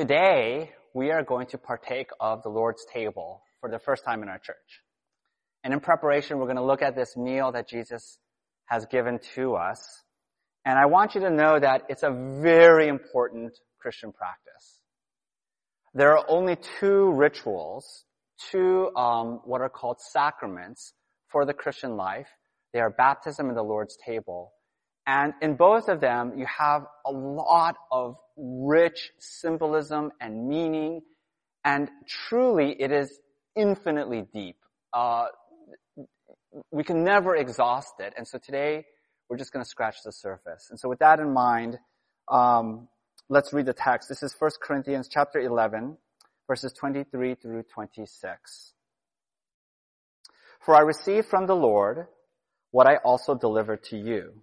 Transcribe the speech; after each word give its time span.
Today, 0.00 0.70
we 0.94 1.10
are 1.10 1.22
going 1.22 1.46
to 1.48 1.58
partake 1.58 2.08
of 2.20 2.42
the 2.42 2.48
Lord's 2.48 2.86
table 2.90 3.42
for 3.60 3.68
the 3.68 3.78
first 3.78 4.02
time 4.02 4.22
in 4.22 4.30
our 4.30 4.38
church. 4.38 4.80
And 5.62 5.74
in 5.74 5.80
preparation, 5.80 6.38
we're 6.38 6.46
going 6.46 6.56
to 6.56 6.64
look 6.64 6.80
at 6.80 6.96
this 6.96 7.18
meal 7.18 7.52
that 7.52 7.68
Jesus 7.68 8.16
has 8.64 8.86
given 8.86 9.20
to 9.34 9.56
us. 9.56 9.86
And 10.64 10.78
I 10.78 10.86
want 10.86 11.14
you 11.14 11.20
to 11.20 11.28
know 11.28 11.60
that 11.60 11.82
it's 11.90 12.02
a 12.02 12.38
very 12.40 12.88
important 12.88 13.52
Christian 13.78 14.10
practice. 14.10 14.80
There 15.92 16.16
are 16.16 16.24
only 16.30 16.56
two 16.80 17.12
rituals, 17.12 18.06
two 18.50 18.90
um, 18.96 19.42
what 19.44 19.60
are 19.60 19.68
called 19.68 20.00
sacraments 20.00 20.94
for 21.28 21.44
the 21.44 21.52
Christian 21.52 21.98
life. 21.98 22.28
They 22.72 22.80
are 22.80 22.88
baptism 22.88 23.48
and 23.48 23.56
the 23.56 23.62
Lord's 23.62 23.98
table. 24.06 24.54
And 25.06 25.34
in 25.42 25.56
both 25.56 25.90
of 25.90 26.00
them, 26.00 26.32
you 26.38 26.46
have 26.46 26.86
a 27.04 27.12
lot 27.12 27.76
of 27.92 28.16
rich 28.40 29.10
symbolism 29.18 30.12
and 30.20 30.48
meaning, 30.48 31.02
and 31.64 31.90
truly 32.06 32.74
it 32.80 32.90
is 32.90 33.18
infinitely 33.54 34.26
deep. 34.32 34.56
Uh, 34.92 35.26
we 36.72 36.82
can 36.82 37.04
never 37.04 37.36
exhaust 37.36 37.94
it. 38.00 38.14
And 38.16 38.26
so 38.26 38.38
today, 38.38 38.86
we're 39.28 39.36
just 39.36 39.52
going 39.52 39.64
to 39.64 39.68
scratch 39.68 40.02
the 40.04 40.12
surface. 40.12 40.68
And 40.70 40.80
so 40.80 40.88
with 40.88 40.98
that 40.98 41.20
in 41.20 41.32
mind, 41.32 41.78
um, 42.30 42.88
let's 43.28 43.52
read 43.52 43.66
the 43.66 43.72
text. 43.72 44.08
This 44.08 44.22
is 44.22 44.34
1 44.36 44.50
Corinthians 44.60 45.08
chapter 45.08 45.38
11, 45.38 45.96
verses 46.48 46.72
23 46.72 47.36
through 47.36 47.62
26. 47.72 48.72
For 50.60 50.74
I 50.74 50.80
received 50.80 51.28
from 51.28 51.46
the 51.46 51.54
Lord 51.54 52.06
what 52.72 52.86
I 52.86 52.96
also 52.96 53.34
delivered 53.34 53.84
to 53.84 53.96
you. 53.96 54.42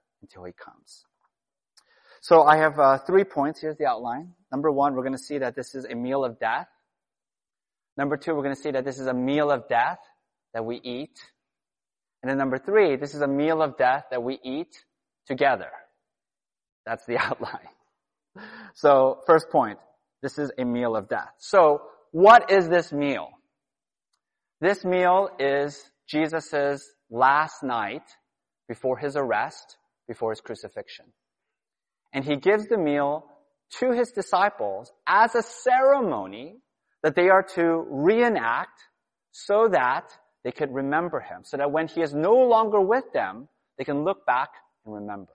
until 0.21 0.43
he 0.43 0.53
comes. 0.53 1.05
So 2.21 2.43
I 2.43 2.57
have 2.57 2.79
uh, 2.79 2.97
three 2.99 3.23
points. 3.23 3.61
Here's 3.61 3.77
the 3.77 3.87
outline. 3.87 4.33
Number 4.51 4.71
one, 4.71 4.93
we're 4.93 5.03
going 5.03 5.17
to 5.17 5.23
see 5.23 5.39
that 5.39 5.55
this 5.55 5.73
is 5.73 5.85
a 5.85 5.95
meal 5.95 6.23
of 6.23 6.39
death. 6.39 6.67
Number 7.97 8.17
two, 8.17 8.33
we're 8.33 8.43
going 8.43 8.55
to 8.55 8.61
see 8.61 8.71
that 8.71 8.85
this 8.85 8.99
is 8.99 9.07
a 9.07 9.13
meal 9.13 9.51
of 9.51 9.67
death 9.67 9.99
that 10.53 10.63
we 10.63 10.79
eat. 10.83 11.17
And 12.21 12.29
then 12.29 12.37
number 12.37 12.57
three, 12.57 12.95
this 12.95 13.15
is 13.15 13.21
a 13.21 13.27
meal 13.27 13.61
of 13.61 13.77
death 13.77 14.05
that 14.11 14.21
we 14.21 14.39
eat 14.43 14.75
together. 15.25 15.69
That's 16.85 17.05
the 17.05 17.17
outline. 17.19 17.69
So 18.75 19.21
first 19.25 19.49
point, 19.51 19.79
this 20.21 20.37
is 20.37 20.51
a 20.57 20.63
meal 20.63 20.95
of 20.95 21.09
death. 21.09 21.33
So 21.39 21.81
what 22.11 22.51
is 22.51 22.69
this 22.69 22.91
meal? 22.91 23.29
This 24.59 24.85
meal 24.85 25.29
is 25.39 25.91
Jesus' 26.07 26.91
last 27.09 27.63
night 27.63 28.03
before 28.67 28.97
his 28.97 29.15
arrest, 29.15 29.77
before 30.11 30.31
his 30.31 30.41
crucifixion. 30.41 31.05
And 32.13 32.25
he 32.25 32.35
gives 32.35 32.67
the 32.67 32.77
meal 32.77 33.25
to 33.79 33.91
his 33.93 34.11
disciples 34.11 34.91
as 35.07 35.33
a 35.35 35.41
ceremony 35.41 36.57
that 37.01 37.15
they 37.15 37.29
are 37.29 37.45
to 37.55 37.85
reenact 37.89 38.77
so 39.31 39.69
that 39.71 40.11
they 40.43 40.51
could 40.51 40.73
remember 40.73 41.21
him. 41.21 41.43
So 41.43 41.55
that 41.55 41.71
when 41.71 41.87
he 41.87 42.01
is 42.01 42.13
no 42.13 42.33
longer 42.33 42.81
with 42.81 43.05
them, 43.13 43.47
they 43.77 43.85
can 43.85 44.03
look 44.03 44.25
back 44.25 44.49
and 44.85 44.93
remember. 44.93 45.31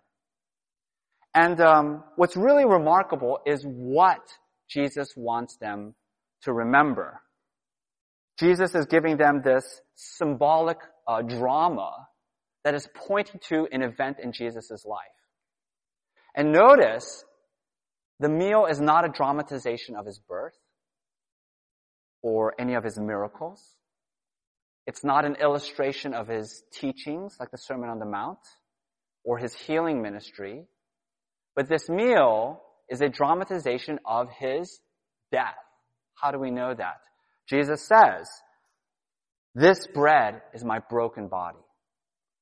And 1.35 1.59
um, 1.61 2.05
what's 2.17 2.37
really 2.37 2.67
remarkable 2.67 3.39
is 3.47 3.65
what 3.65 4.21
Jesus 4.69 5.09
wants 5.17 5.57
them 5.57 5.95
to 6.43 6.53
remember. 6.53 7.23
Jesus 8.39 8.75
is 8.75 8.85
giving 8.85 9.17
them 9.17 9.41
this 9.43 9.65
symbolic 9.95 10.79
uh, 11.09 11.23
drama 11.23 11.91
that 12.67 12.75
is 12.75 12.89
pointing 12.97 13.41
to 13.49 13.69
an 13.71 13.81
event 13.81 14.17
in 14.21 14.33
Jesus' 14.33 14.85
life. 14.85 15.07
And 16.35 16.51
notice, 16.51 17.25
the 18.19 18.29
meal 18.29 18.67
is 18.69 18.81
not 18.81 19.05
a 19.05 19.09
dramatization 19.09 19.95
of 19.95 20.05
his 20.05 20.19
birth 20.19 20.59
or 22.23 22.55
any 22.59 22.75
of 22.75 22.83
his 22.83 22.99
miracles. 22.99 23.63
It's 24.85 25.05
not 25.05 25.25
an 25.25 25.37
illustration 25.37 26.13
of 26.13 26.27
his 26.27 26.65
teachings 26.73 27.37
like 27.39 27.53
the 27.53 27.57
Sermon 27.57 27.89
on 27.89 28.01
the 28.01 28.05
Mount 28.05 28.41
or 29.23 29.39
his 29.39 29.55
healing 29.55 30.03
ministry. 30.03 30.65
But 31.55 31.69
this 31.69 31.89
meal 31.89 32.61
is 32.91 33.01
a 33.01 33.09
dramatization 33.09 34.01
of 34.05 34.27
his 34.41 34.81
death. 35.31 35.55
How 36.21 36.33
do 36.33 36.41
we 36.41 36.51
know 36.51 36.75
that? 36.75 36.99
Jesus 37.49 37.87
says, 37.87 38.29
this 39.55 39.87
bread 39.95 40.43
is 40.53 40.65
my 40.65 40.81
broken 40.91 41.29
body. 41.29 41.59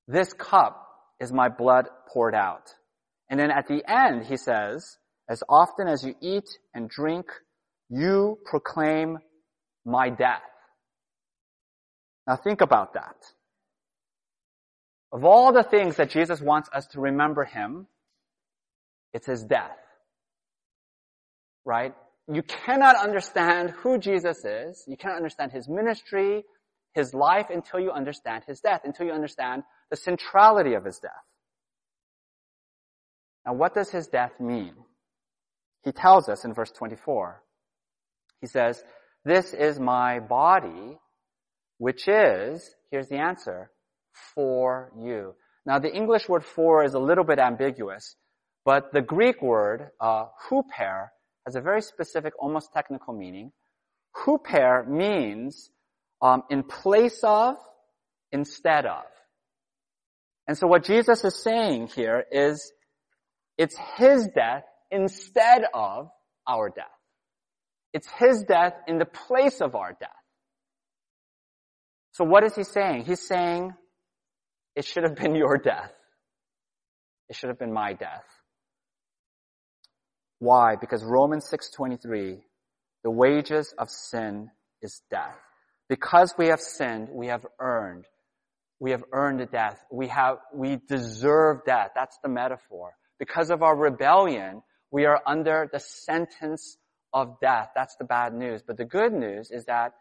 This 0.06 0.32
cup 0.32 0.86
is 1.20 1.32
my 1.32 1.48
blood 1.48 1.88
poured 2.12 2.34
out. 2.34 2.74
And 3.30 3.40
then 3.40 3.50
at 3.50 3.66
the 3.66 3.82
end, 3.88 4.26
he 4.26 4.36
says, 4.36 4.98
as 5.28 5.42
often 5.48 5.88
as 5.88 6.04
you 6.04 6.14
eat 6.20 6.44
and 6.74 6.88
drink, 6.88 7.26
you 7.88 8.38
proclaim 8.44 9.18
my 9.84 10.10
death. 10.10 10.42
Now 12.26 12.36
think 12.36 12.60
about 12.60 12.94
that. 12.94 13.16
Of 15.12 15.24
all 15.24 15.52
the 15.52 15.62
things 15.62 15.96
that 15.96 16.10
Jesus 16.10 16.40
wants 16.40 16.68
us 16.72 16.86
to 16.88 17.00
remember 17.00 17.44
him, 17.44 17.86
it's 19.12 19.26
his 19.26 19.44
death. 19.44 19.76
Right? 21.64 21.94
You 22.30 22.42
cannot 22.42 22.96
understand 22.96 23.70
who 23.70 23.98
Jesus 23.98 24.44
is. 24.44 24.84
You 24.86 24.96
cannot 24.96 25.16
understand 25.16 25.52
his 25.52 25.68
ministry, 25.68 26.44
his 26.94 27.14
life 27.14 27.46
until 27.50 27.80
you 27.80 27.90
understand 27.90 28.44
his 28.46 28.60
death, 28.60 28.80
until 28.84 29.06
you 29.06 29.12
understand 29.12 29.62
the 29.90 29.96
centrality 29.96 30.74
of 30.74 30.84
his 30.84 30.98
death. 30.98 31.12
Now 33.46 33.54
what 33.54 33.74
does 33.74 33.90
his 33.90 34.06
death 34.06 34.32
mean? 34.40 34.74
He 35.84 35.92
tells 35.92 36.28
us 36.28 36.44
in 36.44 36.54
verse 36.54 36.70
24. 36.70 37.42
He 38.40 38.46
says, 38.46 38.82
this 39.24 39.54
is 39.54 39.78
my 39.78 40.20
body, 40.20 40.98
which 41.78 42.08
is, 42.08 42.74
here's 42.90 43.08
the 43.08 43.16
answer, 43.16 43.70
for 44.34 44.92
you. 44.98 45.34
Now 45.66 45.78
the 45.78 45.94
English 45.94 46.28
word 46.28 46.44
for 46.44 46.84
is 46.84 46.94
a 46.94 46.98
little 46.98 47.24
bit 47.24 47.38
ambiguous, 47.38 48.16
but 48.64 48.92
the 48.92 49.02
Greek 49.02 49.42
word, 49.42 49.88
uh, 50.00 50.26
huper, 50.48 51.08
has 51.46 51.56
a 51.56 51.60
very 51.60 51.82
specific, 51.82 52.32
almost 52.38 52.72
technical 52.72 53.14
meaning. 53.14 53.52
Huper 54.16 54.86
means 54.86 55.70
um, 56.22 56.42
in 56.50 56.62
place 56.62 57.20
of, 57.22 57.56
instead 58.32 58.86
of. 58.86 59.04
And 60.46 60.56
so 60.58 60.66
what 60.66 60.84
Jesus 60.84 61.24
is 61.24 61.42
saying 61.42 61.88
here 61.88 62.24
is 62.30 62.72
it's 63.56 63.76
his 63.96 64.28
death 64.34 64.64
instead 64.90 65.64
of 65.72 66.08
our 66.46 66.68
death. 66.68 66.86
It's 67.92 68.08
his 68.18 68.44
death 68.46 68.74
in 68.86 68.98
the 68.98 69.06
place 69.06 69.60
of 69.60 69.74
our 69.74 69.92
death. 69.98 70.10
So 72.12 72.24
what 72.24 72.44
is 72.44 72.54
he 72.54 72.64
saying? 72.64 73.04
He's 73.04 73.26
saying 73.26 73.72
it 74.76 74.84
should 74.84 75.04
have 75.04 75.16
been 75.16 75.34
your 75.34 75.56
death. 75.56 75.92
It 77.28 77.36
should 77.36 77.48
have 77.48 77.58
been 77.58 77.72
my 77.72 77.94
death. 77.94 78.24
Why? 80.38 80.76
Because 80.76 81.02
Romans 81.04 81.48
6:23, 81.48 82.44
the 83.02 83.10
wages 83.10 83.72
of 83.78 83.88
sin 83.88 84.50
is 84.82 85.00
death. 85.10 85.36
Because 85.88 86.34
we 86.36 86.48
have 86.48 86.60
sinned, 86.60 87.08
we 87.10 87.28
have 87.28 87.46
earned. 87.58 88.06
We 88.84 88.90
have 88.90 89.04
earned 89.12 89.50
death. 89.50 89.82
We 89.90 90.08
have, 90.08 90.40
we 90.52 90.76
deserve 90.76 91.64
death. 91.64 91.92
That's 91.94 92.18
the 92.22 92.28
metaphor. 92.28 92.94
Because 93.18 93.48
of 93.48 93.62
our 93.62 93.74
rebellion, 93.74 94.62
we 94.90 95.06
are 95.06 95.22
under 95.26 95.70
the 95.72 95.80
sentence 95.80 96.76
of 97.10 97.40
death. 97.40 97.70
That's 97.74 97.96
the 97.96 98.04
bad 98.04 98.34
news. 98.34 98.60
But 98.62 98.76
the 98.76 98.84
good 98.84 99.14
news 99.14 99.50
is 99.50 99.64
that 99.64 99.94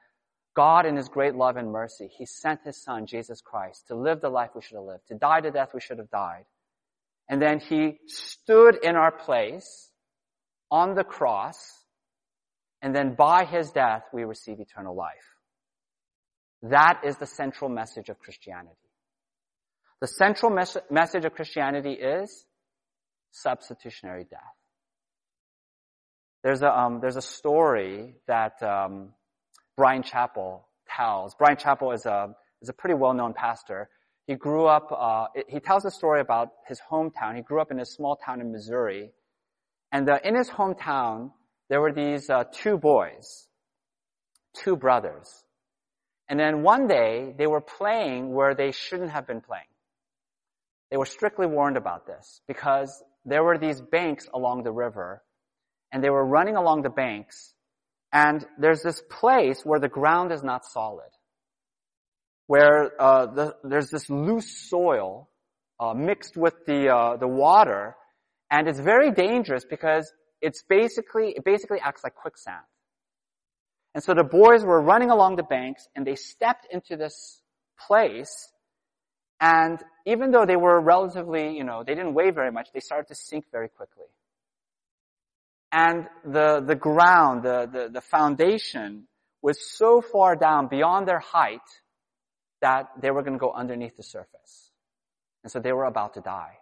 God 0.53 0.85
in 0.85 0.97
His 0.97 1.07
great 1.07 1.33
love 1.33 1.55
and 1.55 1.71
mercy, 1.71 2.09
He 2.17 2.25
sent 2.25 2.59
His 2.65 2.75
Son, 2.75 3.05
Jesus 3.05 3.39
Christ, 3.39 3.87
to 3.87 3.95
live 3.95 4.19
the 4.19 4.27
life 4.27 4.49
we 4.53 4.61
should 4.61 4.75
have 4.75 4.83
lived, 4.83 5.07
to 5.07 5.15
die 5.15 5.39
the 5.39 5.51
death 5.51 5.69
we 5.73 5.79
should 5.79 5.99
have 5.99 6.11
died. 6.11 6.43
And 7.29 7.41
then 7.41 7.61
He 7.61 7.99
stood 8.07 8.79
in 8.83 8.97
our 8.97 9.13
place 9.13 9.91
on 10.69 10.93
the 10.93 11.05
cross, 11.05 11.85
and 12.81 12.93
then 12.93 13.15
by 13.15 13.45
His 13.45 13.71
death 13.71 14.03
we 14.11 14.25
receive 14.25 14.59
eternal 14.59 14.93
life. 14.93 15.32
That 16.63 17.01
is 17.05 17.17
the 17.17 17.25
central 17.25 17.69
message 17.69 18.09
of 18.09 18.19
Christianity. 18.19 18.75
The 19.99 20.07
central 20.07 20.51
mes- 20.51 20.77
message 20.89 21.25
of 21.25 21.33
Christianity 21.33 21.93
is 21.93 22.45
substitutionary 23.31 24.25
death. 24.29 24.39
There's 26.43 26.61
a, 26.61 26.77
um, 26.77 26.99
there's 27.01 27.15
a 27.15 27.21
story 27.21 28.15
that 28.27 28.61
um, 28.63 29.13
Bryan 29.77 30.03
Chapell 30.03 30.61
tells. 30.89 31.35
Bryan 31.35 31.57
Chapell 31.57 31.93
is 31.93 32.05
a, 32.05 32.35
is 32.61 32.69
a 32.69 32.73
pretty 32.73 32.95
well-known 32.95 33.33
pastor. 33.33 33.89
He 34.27 34.35
grew 34.35 34.65
up, 34.65 34.89
uh, 34.91 35.25
he 35.49 35.59
tells 35.59 35.85
a 35.85 35.91
story 35.91 36.21
about 36.21 36.49
his 36.67 36.79
hometown. 36.89 37.35
He 37.35 37.41
grew 37.41 37.61
up 37.61 37.71
in 37.71 37.79
a 37.79 37.85
small 37.85 38.15
town 38.15 38.39
in 38.39 38.51
Missouri. 38.51 39.11
And 39.91 40.09
uh, 40.09 40.19
in 40.23 40.35
his 40.35 40.49
hometown, 40.49 41.31
there 41.69 41.81
were 41.81 41.91
these 41.91 42.29
uh, 42.29 42.45
two 42.51 42.77
boys, 42.77 43.47
two 44.53 44.75
brothers. 44.75 45.43
And 46.29 46.39
then 46.39 46.63
one 46.63 46.87
day, 46.87 47.33
they 47.37 47.47
were 47.47 47.61
playing 47.61 48.33
where 48.33 48.55
they 48.55 48.71
shouldn't 48.71 49.11
have 49.11 49.27
been 49.27 49.41
playing. 49.41 49.65
They 50.89 50.97
were 50.97 51.05
strictly 51.05 51.47
warned 51.47 51.77
about 51.77 52.05
this 52.05 52.41
because 52.47 53.03
there 53.25 53.43
were 53.43 53.57
these 53.57 53.81
banks 53.81 54.27
along 54.33 54.63
the 54.63 54.71
river 54.71 55.23
and 55.91 56.03
they 56.03 56.09
were 56.09 56.25
running 56.25 56.55
along 56.55 56.83
the 56.83 56.89
banks 56.89 57.53
and 58.13 58.45
there's 58.59 58.83
this 58.83 59.01
place 59.09 59.61
where 59.63 59.79
the 59.79 59.89
ground 59.89 60.31
is 60.31 60.43
not 60.43 60.63
solid, 60.65 61.09
where 62.45 62.91
uh, 63.01 63.25
the, 63.25 63.55
there's 63.63 63.89
this 63.89 64.07
loose 64.07 64.69
soil 64.69 65.29
uh, 65.79 65.95
mixed 65.95 66.37
with 66.37 66.53
the 66.67 66.89
uh, 66.89 67.17
the 67.17 67.27
water, 67.27 67.95
and 68.51 68.67
it's 68.67 68.79
very 68.79 69.11
dangerous 69.11 69.65
because 69.67 70.13
it's 70.41 70.61
basically 70.69 71.33
it 71.35 71.43
basically 71.43 71.79
acts 71.83 72.03
like 72.03 72.13
quicksand. 72.13 72.61
And 73.93 74.03
so 74.03 74.13
the 74.13 74.23
boys 74.23 74.63
were 74.63 74.81
running 74.81 75.11
along 75.11 75.35
the 75.35 75.43
banks, 75.43 75.87
and 75.95 76.05
they 76.05 76.15
stepped 76.15 76.67
into 76.71 76.97
this 76.97 77.41
place, 77.87 78.49
and 79.39 79.79
even 80.05 80.31
though 80.31 80.45
they 80.45 80.55
were 80.55 80.79
relatively, 80.81 81.55
you 81.55 81.63
know, 81.63 81.83
they 81.85 81.93
didn't 81.93 82.13
weigh 82.13 82.31
very 82.31 82.51
much, 82.51 82.69
they 82.73 82.79
started 82.79 83.07
to 83.09 83.15
sink 83.15 83.45
very 83.51 83.69
quickly 83.69 84.05
and 85.73 86.07
the, 86.23 86.63
the 86.65 86.75
ground, 86.75 87.41
the, 87.41 87.67
the, 87.69 87.89
the 87.91 88.01
foundation 88.01 89.07
was 89.41 89.59
so 89.75 90.01
far 90.01 90.35
down 90.35 90.67
beyond 90.67 91.07
their 91.07 91.19
height 91.19 91.67
that 92.61 92.89
they 93.01 93.09
were 93.09 93.23
going 93.23 93.33
to 93.33 93.39
go 93.39 93.51
underneath 93.51 93.97
the 93.97 94.03
surface. 94.03 94.71
And 95.43 95.51
so 95.51 95.59
they 95.59 95.73
were 95.73 95.85
about 95.85 96.13
to 96.13 96.21
die. 96.21 96.59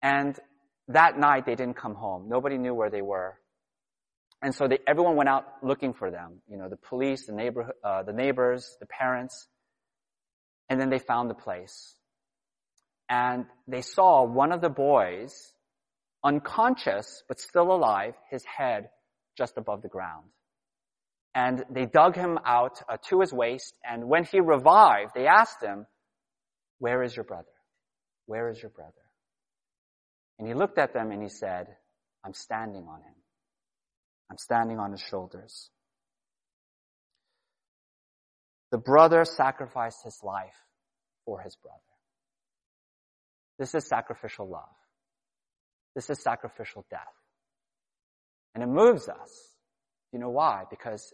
And 0.00 0.38
that 0.88 1.18
night 1.18 1.44
they 1.44 1.56
didn't 1.56 1.76
come 1.76 1.96
home. 1.96 2.28
Nobody 2.28 2.56
knew 2.56 2.72
where 2.72 2.88
they 2.88 3.02
were. 3.02 3.34
And 4.42 4.54
so 4.54 4.68
they, 4.68 4.78
everyone 4.86 5.16
went 5.16 5.28
out 5.28 5.44
looking 5.62 5.94
for 5.94 6.10
them. 6.10 6.40
You 6.48 6.56
know, 6.56 6.68
the 6.68 6.76
police, 6.76 7.26
the 7.26 7.32
neighbor, 7.32 7.72
uh, 7.82 8.02
the 8.02 8.12
neighbors, 8.12 8.76
the 8.80 8.86
parents. 8.86 9.48
And 10.68 10.80
then 10.80 10.90
they 10.90 10.98
found 10.98 11.30
the 11.30 11.34
place. 11.34 11.94
And 13.08 13.46
they 13.66 13.82
saw 13.82 14.24
one 14.24 14.52
of 14.52 14.60
the 14.60 14.68
boys 14.68 15.52
unconscious, 16.24 17.22
but 17.28 17.40
still 17.40 17.72
alive, 17.72 18.14
his 18.30 18.44
head 18.44 18.90
just 19.38 19.56
above 19.56 19.82
the 19.82 19.88
ground. 19.88 20.24
And 21.34 21.64
they 21.70 21.86
dug 21.86 22.16
him 22.16 22.38
out 22.44 22.80
uh, 22.88 22.96
to 23.08 23.20
his 23.20 23.32
waist, 23.32 23.74
and 23.84 24.08
when 24.08 24.24
he 24.24 24.40
revived, 24.40 25.12
they 25.14 25.26
asked 25.26 25.62
him, 25.62 25.86
where 26.78 27.02
is 27.02 27.14
your 27.14 27.24
brother? 27.24 27.44
Where 28.26 28.48
is 28.48 28.60
your 28.60 28.70
brother? 28.70 28.92
And 30.38 30.48
he 30.48 30.54
looked 30.54 30.78
at 30.78 30.92
them 30.92 31.10
and 31.10 31.22
he 31.22 31.28
said, 31.28 31.66
I'm 32.24 32.34
standing 32.34 32.86
on 32.88 33.00
him. 33.00 33.14
I'm 34.30 34.38
standing 34.38 34.78
on 34.78 34.92
his 34.92 35.00
shoulders. 35.00 35.70
The 38.72 38.78
brother 38.78 39.24
sacrificed 39.24 40.02
his 40.04 40.18
life 40.22 40.56
for 41.24 41.40
his 41.40 41.56
brother. 41.56 41.78
This 43.58 43.74
is 43.74 43.86
sacrificial 43.86 44.48
love. 44.48 44.64
This 45.94 46.10
is 46.10 46.22
sacrificial 46.22 46.84
death. 46.90 47.00
And 48.54 48.62
it 48.62 48.68
moves 48.68 49.08
us. 49.08 49.54
You 50.12 50.18
know 50.18 50.30
why? 50.30 50.64
Because 50.68 51.12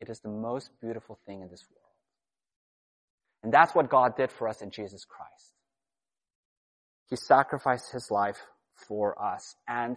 it 0.00 0.08
is 0.08 0.20
the 0.20 0.28
most 0.28 0.70
beautiful 0.80 1.18
thing 1.26 1.42
in 1.42 1.48
this 1.48 1.64
world. 1.70 1.84
And 3.42 3.52
that's 3.52 3.74
what 3.74 3.90
God 3.90 4.16
did 4.16 4.32
for 4.32 4.48
us 4.48 4.62
in 4.62 4.70
Jesus 4.70 5.04
Christ. 5.04 5.52
He 7.10 7.16
sacrificed 7.16 7.92
his 7.92 8.10
life 8.10 8.38
for 8.88 9.20
us. 9.22 9.54
And 9.68 9.96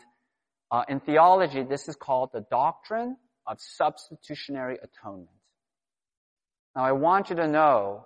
uh, 0.72 0.84
in 0.90 1.00
theology, 1.00 1.64
this 1.64 1.88
is 1.88 1.96
called 1.96 2.30
the 2.34 2.46
doctrine 2.52 3.18
of 3.46 3.58
substitutionary 3.60 4.78
atonement. 4.82 5.30
Now, 6.76 6.84
I 6.84 6.92
want 6.92 7.30
you 7.30 7.38
to 7.38 7.48
know 7.48 8.06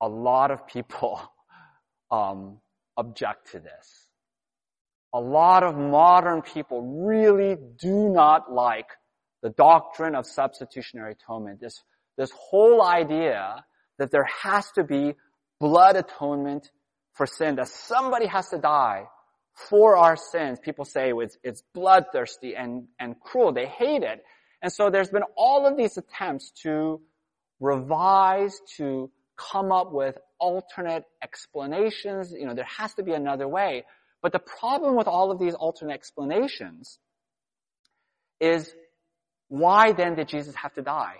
a 0.00 0.08
lot 0.08 0.50
of 0.50 0.66
people 0.66 1.20
um, 2.10 2.58
object 2.96 3.52
to 3.52 3.60
this 3.60 4.04
a 5.14 5.20
lot 5.20 5.62
of 5.62 5.76
modern 5.76 6.42
people 6.42 6.82
really 7.06 7.56
do 7.78 8.08
not 8.08 8.52
like 8.52 8.88
the 9.42 9.50
doctrine 9.50 10.16
of 10.16 10.26
substitutionary 10.26 11.12
atonement. 11.12 11.60
This, 11.60 11.80
this 12.18 12.32
whole 12.32 12.82
idea 12.82 13.64
that 13.98 14.10
there 14.10 14.28
has 14.42 14.72
to 14.72 14.82
be 14.82 15.14
blood 15.60 15.94
atonement 15.94 16.68
for 17.12 17.26
sin, 17.26 17.54
that 17.56 17.68
somebody 17.68 18.26
has 18.26 18.48
to 18.48 18.58
die 18.58 19.04
for 19.54 19.96
our 19.96 20.16
sins. 20.16 20.58
People 20.60 20.84
say 20.84 21.12
it's, 21.14 21.38
it's 21.42 21.62
bloodthirsty 21.72 22.56
and, 22.56 22.88
and 22.98 23.18
cruel. 23.20 23.52
They 23.52 23.66
hate 23.66 24.02
it. 24.02 24.24
And 24.62 24.72
so 24.72 24.90
there's 24.90 25.10
been 25.10 25.24
all 25.36 25.66
of 25.66 25.76
these 25.76 25.96
attempts 25.96 26.50
to 26.62 27.00
revise, 27.60 28.58
to 28.76 29.10
come 29.36 29.72
up 29.72 29.92
with 29.92 30.16
alternate 30.38 31.04
explanations. 31.22 32.32
You 32.32 32.46
know, 32.46 32.54
there 32.54 32.66
has 32.78 32.94
to 32.94 33.02
be 33.02 33.12
another 33.12 33.46
way. 33.46 33.84
But 34.22 34.32
the 34.32 34.38
problem 34.38 34.96
with 34.96 35.06
all 35.06 35.30
of 35.30 35.38
these 35.38 35.54
alternate 35.54 35.92
explanations 35.92 36.98
is 38.40 38.74
why 39.48 39.92
then 39.92 40.14
did 40.14 40.28
Jesus 40.28 40.54
have 40.56 40.72
to 40.74 40.82
die? 40.82 41.16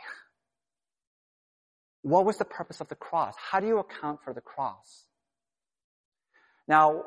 What 2.03 2.27
was 2.27 2.37
the 2.37 2.45
purpose 2.45 2.81
of 2.81 2.89
the 2.89 2.95
cross? 2.95 3.35
How 3.39 3.61
do 3.61 3.67
you 3.67 3.79
account 3.79 4.21
for 4.25 4.33
the 4.33 4.41
cross? 4.41 5.05
Now, 6.67 7.05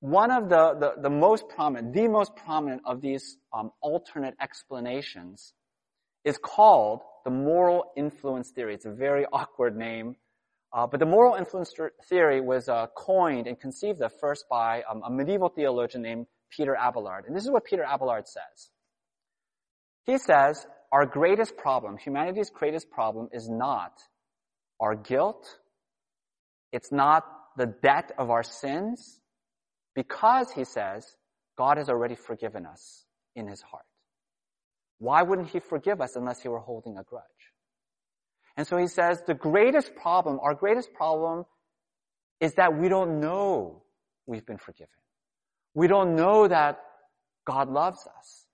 one 0.00 0.30
of 0.30 0.48
the, 0.48 0.74
the, 0.78 1.02
the 1.02 1.10
most 1.10 1.48
prominent, 1.48 1.92
the 1.92 2.08
most 2.08 2.34
prominent 2.34 2.82
of 2.84 3.00
these 3.00 3.36
um, 3.52 3.70
alternate 3.80 4.34
explanations 4.40 5.52
is 6.24 6.38
called 6.38 7.02
the 7.24 7.30
moral 7.30 7.92
influence 7.96 8.50
theory. 8.50 8.74
It's 8.74 8.86
a 8.86 8.92
very 8.92 9.26
awkward 9.32 9.76
name. 9.76 10.16
Uh, 10.72 10.86
but 10.86 11.00
the 11.00 11.06
moral 11.06 11.34
influence 11.34 11.74
theory 12.08 12.40
was 12.40 12.68
uh, 12.68 12.86
coined 12.96 13.46
and 13.46 13.58
conceived 13.58 14.00
of 14.02 14.12
first 14.20 14.44
by 14.48 14.82
um, 14.88 15.02
a 15.04 15.10
medieval 15.10 15.48
theologian 15.48 16.02
named 16.02 16.26
Peter 16.50 16.76
Abelard. 16.76 17.24
And 17.26 17.34
this 17.34 17.44
is 17.44 17.50
what 17.50 17.64
Peter 17.64 17.84
Abelard 17.84 18.28
says. 18.28 18.70
He 20.06 20.16
says, 20.18 20.66
our 20.92 21.06
greatest 21.06 21.56
problem, 21.56 21.98
humanity's 21.98 22.50
greatest 22.50 22.90
problem 22.90 23.28
is 23.32 23.48
not 23.48 23.92
our 24.80 24.94
guilt. 24.94 25.46
It's 26.72 26.90
not 26.90 27.24
the 27.56 27.66
debt 27.66 28.12
of 28.16 28.30
our 28.30 28.42
sins. 28.42 29.20
Because, 29.94 30.50
he 30.52 30.64
says, 30.64 31.16
God 31.56 31.76
has 31.76 31.88
already 31.88 32.14
forgiven 32.14 32.66
us 32.66 33.04
in 33.34 33.46
his 33.46 33.60
heart. 33.60 33.84
Why 34.98 35.22
wouldn't 35.22 35.48
he 35.48 35.60
forgive 35.60 36.00
us 36.00 36.16
unless 36.16 36.42
he 36.42 36.48
were 36.48 36.58
holding 36.58 36.96
a 36.96 37.02
grudge? 37.02 37.24
And 38.56 38.66
so 38.66 38.76
he 38.76 38.86
says 38.86 39.22
the 39.26 39.34
greatest 39.34 39.94
problem, 39.96 40.38
our 40.42 40.54
greatest 40.54 40.92
problem 40.92 41.46
is 42.40 42.54
that 42.54 42.78
we 42.78 42.88
don't 42.88 43.20
know 43.20 43.82
we've 44.26 44.44
been 44.44 44.58
forgiven. 44.58 44.88
We 45.74 45.86
don't 45.86 46.16
know 46.16 46.46
that 46.46 46.80
God 47.46 47.70
loves 47.70 48.06
us. 48.18 48.46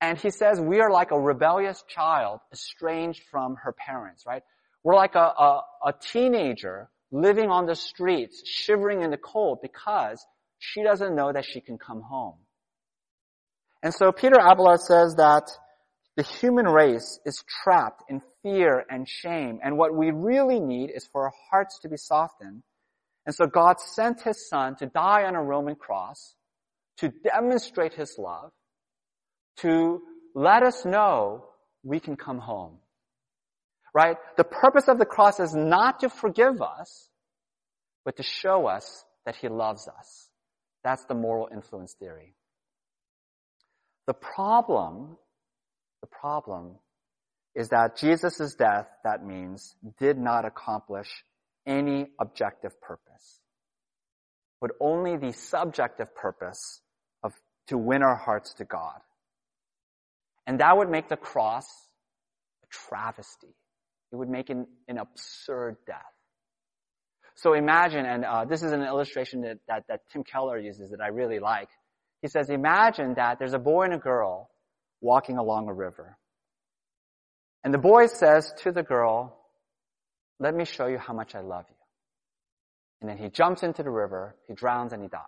And 0.00 0.18
he 0.18 0.30
says 0.30 0.60
we 0.60 0.80
are 0.80 0.90
like 0.90 1.10
a 1.10 1.18
rebellious 1.18 1.82
child 1.88 2.40
estranged 2.52 3.22
from 3.30 3.56
her 3.56 3.72
parents, 3.72 4.24
right? 4.26 4.42
We're 4.82 4.96
like 4.96 5.14
a, 5.14 5.18
a, 5.18 5.62
a 5.86 5.94
teenager 5.98 6.90
living 7.10 7.48
on 7.48 7.64
the 7.64 7.74
streets, 7.74 8.46
shivering 8.46 9.02
in 9.02 9.10
the 9.10 9.16
cold 9.16 9.60
because 9.62 10.24
she 10.58 10.82
doesn't 10.82 11.14
know 11.14 11.32
that 11.32 11.44
she 11.44 11.60
can 11.60 11.78
come 11.78 12.00
home. 12.02 12.36
And 13.82 13.92
so 13.92 14.12
Peter 14.12 14.40
Abelard 14.40 14.80
says 14.80 15.16
that 15.16 15.50
the 16.16 16.22
human 16.22 16.66
race 16.66 17.18
is 17.26 17.44
trapped 17.62 18.04
in 18.08 18.22
fear 18.42 18.84
and 18.88 19.08
shame, 19.08 19.58
and 19.62 19.76
what 19.76 19.94
we 19.94 20.10
really 20.10 20.60
need 20.60 20.90
is 20.94 21.08
for 21.12 21.24
our 21.24 21.32
hearts 21.50 21.80
to 21.80 21.88
be 21.88 21.96
softened. 21.96 22.62
And 23.26 23.34
so 23.34 23.46
God 23.46 23.80
sent 23.80 24.22
His 24.22 24.48
Son 24.48 24.76
to 24.76 24.86
die 24.86 25.24
on 25.24 25.34
a 25.34 25.42
Roman 25.42 25.74
cross 25.74 26.36
to 26.98 27.12
demonstrate 27.24 27.94
His 27.94 28.16
love, 28.18 28.52
to 29.58 30.02
let 30.34 30.62
us 30.62 30.84
know 30.84 31.44
we 31.82 32.00
can 32.00 32.16
come 32.16 32.38
home. 32.38 32.78
Right? 33.92 34.16
The 34.36 34.44
purpose 34.44 34.88
of 34.88 34.98
the 34.98 35.06
cross 35.06 35.40
is 35.40 35.54
not 35.54 36.00
to 36.00 36.08
forgive 36.08 36.62
us, 36.62 37.08
but 38.04 38.16
to 38.16 38.22
show 38.22 38.66
us 38.66 39.04
that 39.26 39.36
He 39.36 39.48
loves 39.48 39.88
us. 39.88 40.23
That's 40.84 41.04
the 41.06 41.14
moral 41.14 41.48
influence 41.52 41.94
theory. 41.98 42.34
The 44.06 44.14
problem 44.14 45.16
the 46.04 46.18
problem 46.20 46.72
is 47.54 47.70
that 47.70 47.96
Jesus' 47.96 48.54
death, 48.56 48.86
that 49.04 49.24
means, 49.24 49.74
did 49.98 50.18
not 50.18 50.44
accomplish 50.44 51.08
any 51.66 52.08
objective 52.20 52.78
purpose, 52.82 53.40
but 54.60 54.72
only 54.80 55.16
the 55.16 55.32
subjective 55.32 56.14
purpose 56.14 56.82
of 57.22 57.32
to 57.68 57.78
win 57.78 58.02
our 58.02 58.16
hearts 58.16 58.52
to 58.58 58.66
God. 58.66 59.00
And 60.46 60.60
that 60.60 60.76
would 60.76 60.90
make 60.90 61.08
the 61.08 61.16
cross 61.16 61.64
a 62.62 62.66
travesty. 62.66 63.56
It 64.12 64.16
would 64.16 64.28
make 64.28 64.50
an, 64.50 64.66
an 64.88 64.98
absurd 64.98 65.78
death. 65.86 66.13
So 67.36 67.54
imagine, 67.54 68.06
and 68.06 68.24
uh, 68.24 68.44
this 68.44 68.62
is 68.62 68.72
an 68.72 68.82
illustration 68.82 69.42
that, 69.42 69.58
that, 69.68 69.84
that 69.88 70.00
Tim 70.12 70.22
Keller 70.22 70.58
uses 70.58 70.90
that 70.90 71.00
I 71.00 71.08
really 71.08 71.40
like. 71.40 71.68
He 72.22 72.28
says, 72.28 72.48
imagine 72.48 73.14
that 73.14 73.38
there's 73.38 73.54
a 73.54 73.58
boy 73.58 73.84
and 73.84 73.94
a 73.94 73.98
girl 73.98 74.50
walking 75.00 75.36
along 75.36 75.68
a 75.68 75.74
river. 75.74 76.16
And 77.64 77.74
the 77.74 77.78
boy 77.78 78.06
says 78.06 78.52
to 78.62 78.72
the 78.72 78.82
girl, 78.82 79.36
let 80.38 80.54
me 80.54 80.64
show 80.64 80.86
you 80.86 80.98
how 80.98 81.12
much 81.12 81.34
I 81.34 81.40
love 81.40 81.64
you. 81.68 81.76
And 83.00 83.10
then 83.10 83.18
he 83.18 83.28
jumps 83.28 83.62
into 83.62 83.82
the 83.82 83.90
river, 83.90 84.36
he 84.46 84.54
drowns 84.54 84.92
and 84.92 85.02
he 85.02 85.08
dies. 85.08 85.20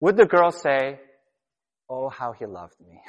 Would 0.00 0.16
the 0.16 0.26
girl 0.26 0.52
say, 0.52 1.00
oh, 1.90 2.08
how 2.08 2.32
he 2.32 2.46
loved 2.46 2.76
me? 2.80 3.00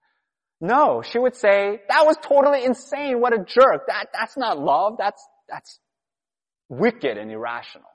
no, 0.60 1.02
she 1.02 1.18
would 1.18 1.34
say, 1.34 1.80
that 1.88 2.06
was 2.06 2.16
totally 2.22 2.64
insane. 2.64 3.20
What 3.20 3.32
a 3.32 3.38
jerk. 3.38 3.86
That, 3.88 4.08
that's 4.12 4.36
not 4.36 4.58
love. 4.58 4.96
That's, 4.98 5.26
that's 5.48 5.78
wicked 6.78 7.18
and 7.18 7.30
irrational. 7.30 7.88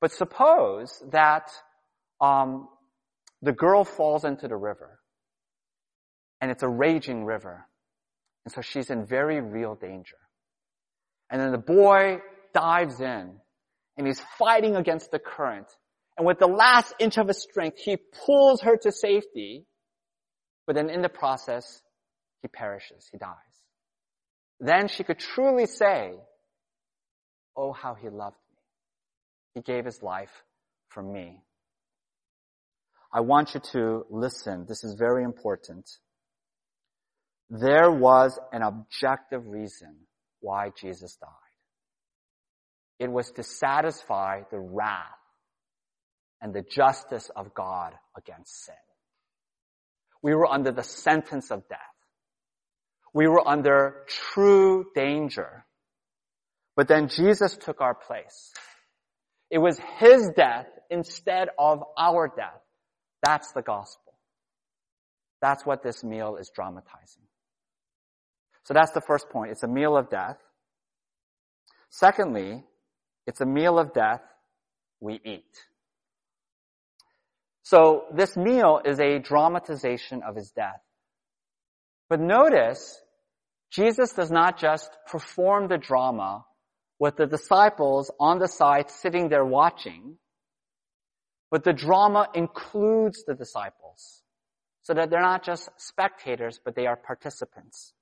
But 0.00 0.12
suppose 0.12 1.02
that 1.12 1.50
um, 2.20 2.68
the 3.42 3.52
girl 3.52 3.84
falls 3.84 4.24
into 4.24 4.48
the 4.48 4.56
river, 4.56 4.98
and 6.40 6.50
it's 6.50 6.62
a 6.62 6.68
raging 6.68 7.24
river, 7.24 7.66
and 8.44 8.52
so 8.52 8.60
she's 8.60 8.90
in 8.90 9.06
very 9.06 9.40
real 9.40 9.74
danger. 9.74 10.16
And 11.30 11.40
then 11.40 11.52
the 11.52 11.58
boy 11.58 12.18
dives 12.52 13.00
in, 13.00 13.36
and 13.96 14.06
he's 14.06 14.20
fighting 14.38 14.76
against 14.76 15.10
the 15.10 15.18
current, 15.18 15.66
and 16.16 16.26
with 16.26 16.38
the 16.38 16.46
last 16.46 16.94
inch 16.98 17.18
of 17.18 17.28
his 17.28 17.42
strength, 17.42 17.78
he 17.78 17.96
pulls 18.26 18.60
her 18.60 18.76
to 18.76 18.92
safety, 18.92 19.66
but 20.66 20.76
then 20.76 20.90
in 20.90 21.02
the 21.02 21.08
process, 21.08 21.82
he 22.42 22.48
perishes, 22.48 23.08
he 23.10 23.18
dies. 23.18 23.34
Then 24.60 24.88
she 24.88 25.02
could 25.02 25.18
truly 25.18 25.66
say, 25.66 26.14
Oh, 27.56 27.72
how 27.72 27.94
he 27.94 28.08
loved 28.08 28.36
me. 28.52 28.58
He 29.54 29.60
gave 29.60 29.84
his 29.84 30.02
life 30.02 30.42
for 30.88 31.02
me. 31.02 31.42
I 33.12 33.20
want 33.20 33.54
you 33.54 33.60
to 33.72 34.06
listen. 34.10 34.66
This 34.68 34.82
is 34.82 34.96
very 34.98 35.22
important. 35.22 35.88
There 37.48 37.90
was 37.90 38.38
an 38.52 38.62
objective 38.62 39.46
reason 39.46 39.94
why 40.40 40.70
Jesus 40.80 41.16
died. 41.16 41.30
It 42.98 43.10
was 43.10 43.30
to 43.32 43.42
satisfy 43.42 44.42
the 44.50 44.58
wrath 44.58 45.02
and 46.40 46.52
the 46.52 46.62
justice 46.62 47.30
of 47.36 47.54
God 47.54 47.94
against 48.16 48.64
sin. 48.64 48.74
We 50.22 50.34
were 50.34 50.46
under 50.46 50.72
the 50.72 50.82
sentence 50.82 51.50
of 51.50 51.68
death. 51.68 51.78
We 53.12 53.28
were 53.28 53.46
under 53.46 54.04
true 54.08 54.86
danger. 54.94 55.63
But 56.76 56.88
then 56.88 57.08
Jesus 57.08 57.56
took 57.56 57.80
our 57.80 57.94
place. 57.94 58.52
It 59.50 59.58
was 59.58 59.78
His 59.98 60.30
death 60.36 60.66
instead 60.90 61.48
of 61.58 61.82
our 61.96 62.32
death. 62.34 62.60
That's 63.22 63.52
the 63.52 63.62
gospel. 63.62 64.14
That's 65.40 65.64
what 65.64 65.82
this 65.82 66.02
meal 66.02 66.36
is 66.36 66.50
dramatizing. 66.54 67.22
So 68.64 68.74
that's 68.74 68.92
the 68.92 69.02
first 69.06 69.28
point. 69.28 69.52
It's 69.52 69.62
a 69.62 69.68
meal 69.68 69.96
of 69.96 70.08
death. 70.08 70.38
Secondly, 71.90 72.64
it's 73.26 73.40
a 73.40 73.46
meal 73.46 73.78
of 73.78 73.92
death 73.92 74.22
we 75.00 75.20
eat. 75.24 75.44
So 77.62 78.04
this 78.14 78.36
meal 78.36 78.80
is 78.84 79.00
a 79.00 79.18
dramatization 79.18 80.22
of 80.22 80.36
his 80.36 80.50
death. 80.50 80.80
But 82.08 82.20
notice, 82.20 83.00
Jesus 83.70 84.12
does 84.12 84.30
not 84.30 84.58
just 84.58 84.90
perform 85.10 85.68
the 85.68 85.78
drama 85.78 86.44
with 86.98 87.16
the 87.16 87.26
disciples 87.26 88.10
on 88.20 88.38
the 88.38 88.48
side 88.48 88.90
sitting 88.90 89.28
there 89.28 89.44
watching, 89.44 90.16
but 91.50 91.64
the 91.64 91.72
drama 91.72 92.28
includes 92.34 93.24
the 93.24 93.34
disciples 93.34 94.22
so 94.82 94.94
that 94.94 95.10
they're 95.10 95.20
not 95.20 95.44
just 95.44 95.68
spectators, 95.76 96.60
but 96.64 96.74
they 96.74 96.86
are 96.86 96.96
participants. 96.96 97.92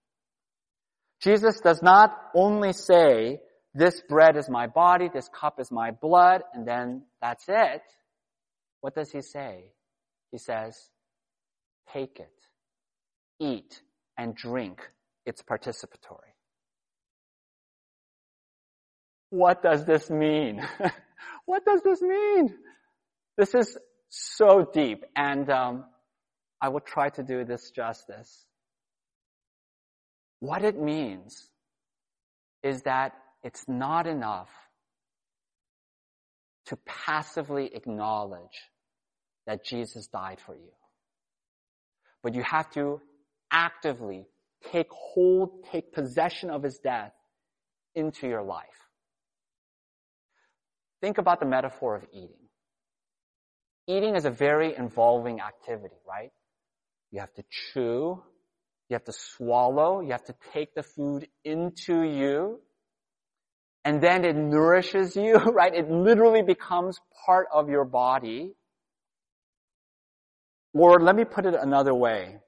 Jesus 1.20 1.60
does 1.60 1.82
not 1.82 2.16
only 2.34 2.72
say, 2.72 3.40
this 3.74 4.02
bread 4.08 4.36
is 4.36 4.50
my 4.50 4.66
body, 4.66 5.08
this 5.12 5.28
cup 5.28 5.60
is 5.60 5.70
my 5.70 5.92
blood, 5.92 6.42
and 6.52 6.66
then 6.66 7.04
that's 7.20 7.44
it. 7.48 7.82
What 8.80 8.94
does 8.94 9.12
he 9.12 9.22
say? 9.22 9.72
He 10.32 10.38
says, 10.38 10.76
take 11.92 12.18
it, 12.18 12.34
eat, 13.38 13.80
and 14.18 14.34
drink. 14.34 14.80
It's 15.24 15.42
participatory. 15.42 16.31
What 19.32 19.62
does 19.62 19.86
this 19.86 20.10
mean? 20.10 20.60
what 21.46 21.64
does 21.64 21.80
this 21.80 22.02
mean? 22.02 22.54
This 23.38 23.54
is 23.54 23.78
so 24.10 24.68
deep, 24.74 25.06
and 25.16 25.48
um, 25.48 25.84
I 26.60 26.68
will 26.68 26.80
try 26.80 27.08
to 27.08 27.22
do 27.22 27.42
this 27.42 27.70
justice. 27.70 28.44
What 30.40 30.66
it 30.66 30.78
means 30.78 31.48
is 32.62 32.82
that 32.82 33.14
it's 33.42 33.64
not 33.66 34.06
enough 34.06 34.50
to 36.66 36.76
passively 36.84 37.70
acknowledge 37.74 38.68
that 39.46 39.64
Jesus 39.64 40.08
died 40.08 40.42
for 40.44 40.54
you. 40.54 40.72
But 42.22 42.34
you 42.34 42.42
have 42.42 42.70
to 42.72 43.00
actively 43.50 44.26
take 44.70 44.90
hold, 44.90 45.64
take 45.72 45.94
possession 45.94 46.50
of 46.50 46.62
his 46.62 46.76
death 46.84 47.14
into 47.94 48.28
your 48.28 48.42
life. 48.42 48.81
Think 51.02 51.18
about 51.18 51.40
the 51.40 51.46
metaphor 51.46 51.96
of 51.96 52.04
eating. 52.12 52.36
Eating 53.88 54.14
is 54.14 54.24
a 54.24 54.30
very 54.30 54.74
involving 54.74 55.40
activity, 55.40 55.96
right? 56.08 56.30
You 57.10 57.20
have 57.20 57.34
to 57.34 57.44
chew, 57.50 58.22
you 58.88 58.94
have 58.94 59.04
to 59.04 59.12
swallow, 59.12 60.00
you 60.00 60.12
have 60.12 60.24
to 60.26 60.34
take 60.52 60.74
the 60.74 60.84
food 60.84 61.26
into 61.44 62.02
you, 62.02 62.60
and 63.84 64.00
then 64.00 64.24
it 64.24 64.36
nourishes 64.36 65.16
you, 65.16 65.34
right? 65.34 65.74
It 65.74 65.90
literally 65.90 66.42
becomes 66.42 67.00
part 67.26 67.48
of 67.52 67.68
your 67.68 67.84
body. 67.84 68.54
Or 70.72 71.00
let 71.00 71.16
me 71.16 71.24
put 71.24 71.46
it 71.46 71.54
another 71.54 71.92
way. 71.94 72.38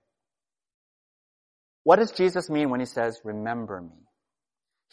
What 1.82 1.96
does 1.96 2.12
Jesus 2.12 2.48
mean 2.48 2.70
when 2.70 2.80
he 2.80 2.86
says, 2.86 3.20
remember 3.24 3.80
me? 3.80 4.03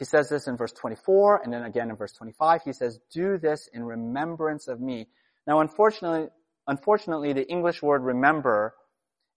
He 0.02 0.06
says 0.06 0.30
this 0.30 0.48
in 0.48 0.58
verse 0.58 0.72
24 0.72 1.44
and 1.44 1.54
then 1.54 1.62
again 1.62 1.92
in 1.92 1.96
verse 1.96 2.12
25. 2.14 2.64
He 2.66 2.74
says, 2.74 2.98
do 3.14 3.38
this 3.38 3.70
in 3.72 3.84
remembrance 3.84 4.68
of 4.68 4.82
me. 4.82 5.08
Now, 5.46 5.60
unfortunately, 5.60 6.30
unfortunately, 6.66 7.34
the 7.34 7.48
English 7.48 7.84
word 7.84 8.02
remember 8.02 8.74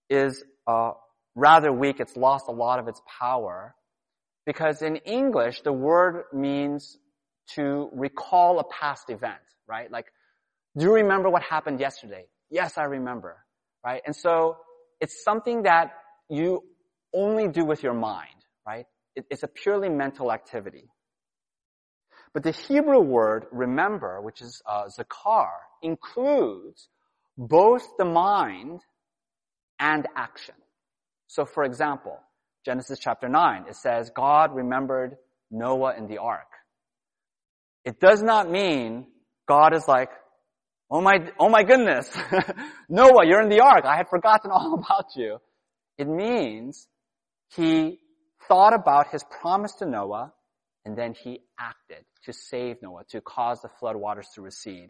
is 0.09 0.43
uh, 0.65 0.93
rather 1.35 1.71
weak. 1.71 1.99
It's 1.99 2.17
lost 2.17 2.47
a 2.47 2.51
lot 2.51 2.79
of 2.79 2.87
its 2.87 2.99
power. 3.19 3.75
Because 4.47 4.81
in 4.81 4.95
English, 4.95 5.61
the 5.61 5.71
word 5.71 6.23
means 6.33 6.97
to 7.53 7.91
recall 7.93 8.57
a 8.57 8.63
past 8.63 9.11
event, 9.11 9.37
right? 9.67 9.91
Like, 9.91 10.07
do 10.75 10.85
you 10.85 10.93
remember 10.95 11.29
what 11.29 11.43
happened 11.43 11.79
yesterday? 11.79 12.25
Yes, 12.49 12.79
I 12.79 12.85
remember, 12.85 13.37
right? 13.85 14.01
And 14.03 14.15
so 14.15 14.57
it's 14.99 15.23
something 15.23 15.61
that 15.61 15.91
you 16.27 16.63
only 17.13 17.49
do 17.49 17.63
with 17.63 17.83
your 17.83 17.93
mind, 17.93 18.33
right? 18.65 18.87
It's 19.15 19.43
a 19.43 19.47
purely 19.47 19.89
mental 19.89 20.31
activity. 20.31 20.89
But 22.33 22.43
the 22.43 22.51
Hebrew 22.51 22.99
word 22.99 23.45
remember, 23.51 24.21
which 24.21 24.41
is 24.41 24.61
uh, 24.65 24.85
zakar, 24.85 25.47
includes 25.81 26.89
both 27.37 27.83
the 27.97 28.05
mind 28.05 28.81
and 29.79 30.05
action. 30.15 30.55
So 31.27 31.45
for 31.45 31.63
example, 31.63 32.19
Genesis 32.65 32.99
chapter 32.99 33.29
9, 33.29 33.65
it 33.69 33.75
says 33.75 34.11
God 34.15 34.55
remembered 34.55 35.15
Noah 35.51 35.95
in 35.97 36.07
the 36.07 36.17
ark. 36.17 36.47
It 37.85 37.99
does 37.99 38.21
not 38.21 38.49
mean 38.49 39.07
God 39.47 39.75
is 39.75 39.87
like, 39.87 40.09
oh 40.89 41.01
my, 41.01 41.31
oh 41.39 41.49
my 41.49 41.63
goodness, 41.63 42.11
Noah, 42.89 43.25
you're 43.25 43.41
in 43.41 43.49
the 43.49 43.61
ark. 43.61 43.85
I 43.85 43.95
had 43.95 44.09
forgotten 44.09 44.51
all 44.53 44.73
about 44.73 45.15
you. 45.15 45.37
It 45.97 46.07
means 46.07 46.87
he 47.55 47.99
thought 48.47 48.73
about 48.73 49.07
his 49.11 49.23
promise 49.41 49.73
to 49.75 49.85
Noah 49.85 50.33
and 50.85 50.97
then 50.97 51.13
he 51.13 51.41
acted 51.59 52.05
to 52.25 52.33
save 52.33 52.81
Noah, 52.81 53.03
to 53.09 53.21
cause 53.21 53.61
the 53.61 53.69
flood 53.79 53.95
waters 53.95 54.27
to 54.35 54.41
recede. 54.41 54.89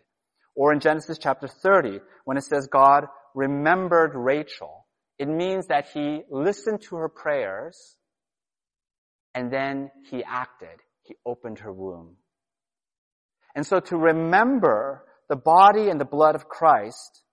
Or 0.55 0.73
in 0.73 0.79
Genesis 0.79 1.17
chapter 1.17 1.47
30, 1.47 1.99
when 2.25 2.37
it 2.37 2.43
says 2.43 2.67
God 2.71 3.05
remembered 3.33 4.13
Rachel, 4.13 4.85
it 5.17 5.27
means 5.27 5.67
that 5.67 5.87
he 5.93 6.21
listened 6.29 6.81
to 6.83 6.97
her 6.97 7.09
prayers 7.09 7.97
and 9.33 9.51
then 9.51 9.91
he 10.09 10.23
acted. 10.23 10.81
He 11.03 11.15
opened 11.25 11.59
her 11.59 11.71
womb. 11.71 12.15
And 13.55 13.65
so 13.65 13.79
to 13.79 13.97
remember 13.97 15.05
the 15.29 15.35
body 15.35 15.89
and 15.89 15.99
the 15.99 16.05
blood 16.05 16.35
of 16.35 16.47
Christ 16.47 17.23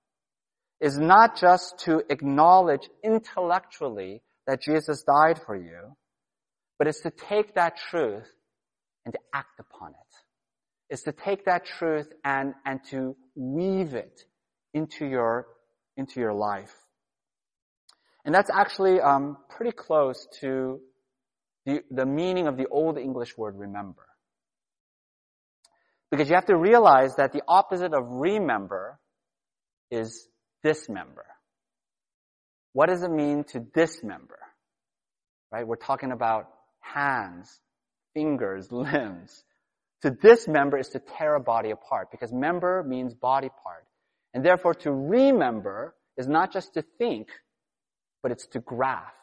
is 0.80 0.98
not 0.98 1.36
just 1.36 1.78
to 1.80 2.02
acknowledge 2.10 2.88
intellectually 3.04 4.22
that 4.46 4.62
Jesus 4.62 5.04
died 5.04 5.40
for 5.44 5.56
you, 5.56 5.96
but 6.78 6.88
it's 6.88 7.00
to 7.02 7.10
take 7.10 7.54
that 7.54 7.76
truth 7.90 8.28
and 9.04 9.12
to 9.14 9.20
act 9.34 9.60
upon 9.60 9.90
it. 9.90 10.16
It's 10.90 11.02
to 11.04 11.12
take 11.12 11.46
that 11.46 11.64
truth 11.64 12.12
and, 12.24 12.54
and 12.66 12.80
to 12.90 13.16
weave 13.34 13.94
it 13.94 14.20
into 14.74 15.06
your, 15.06 15.46
into 15.96 16.20
your 16.20 16.34
life. 16.34 16.74
And 18.24 18.34
that's 18.34 18.50
actually 18.50 19.00
um, 19.00 19.38
pretty 19.48 19.72
close 19.72 20.26
to 20.40 20.80
the, 21.66 21.80
the 21.90 22.06
meaning 22.06 22.46
of 22.46 22.56
the 22.56 22.66
Old 22.68 22.98
English 22.98 23.36
word 23.36 23.56
remember. 23.58 24.06
Because 26.10 26.28
you 26.28 26.34
have 26.34 26.46
to 26.46 26.56
realize 26.56 27.16
that 27.16 27.32
the 27.32 27.42
opposite 27.48 27.94
of 27.94 28.04
remember 28.06 28.98
is 29.90 30.28
dismember. 30.62 31.24
What 32.74 32.88
does 32.88 33.02
it 33.02 33.10
mean 33.10 33.44
to 33.52 33.60
dismember? 33.60 34.38
Right? 35.50 35.66
We're 35.66 35.76
talking 35.76 36.12
about 36.12 36.48
hands, 36.82 37.60
fingers, 38.14 38.70
limbs. 38.72 39.44
To 40.02 40.10
dismember 40.10 40.78
is 40.78 40.88
to 40.90 40.98
tear 40.98 41.36
a 41.36 41.40
body 41.40 41.70
apart 41.70 42.10
because 42.10 42.32
member 42.32 42.82
means 42.82 43.14
body 43.14 43.48
part. 43.62 43.86
And 44.34 44.44
therefore 44.44 44.74
to 44.74 44.90
remember 44.90 45.94
is 46.16 46.26
not 46.26 46.52
just 46.52 46.74
to 46.74 46.82
think, 46.98 47.28
but 48.22 48.32
it's 48.32 48.46
to 48.48 48.60
graft. 48.60 49.14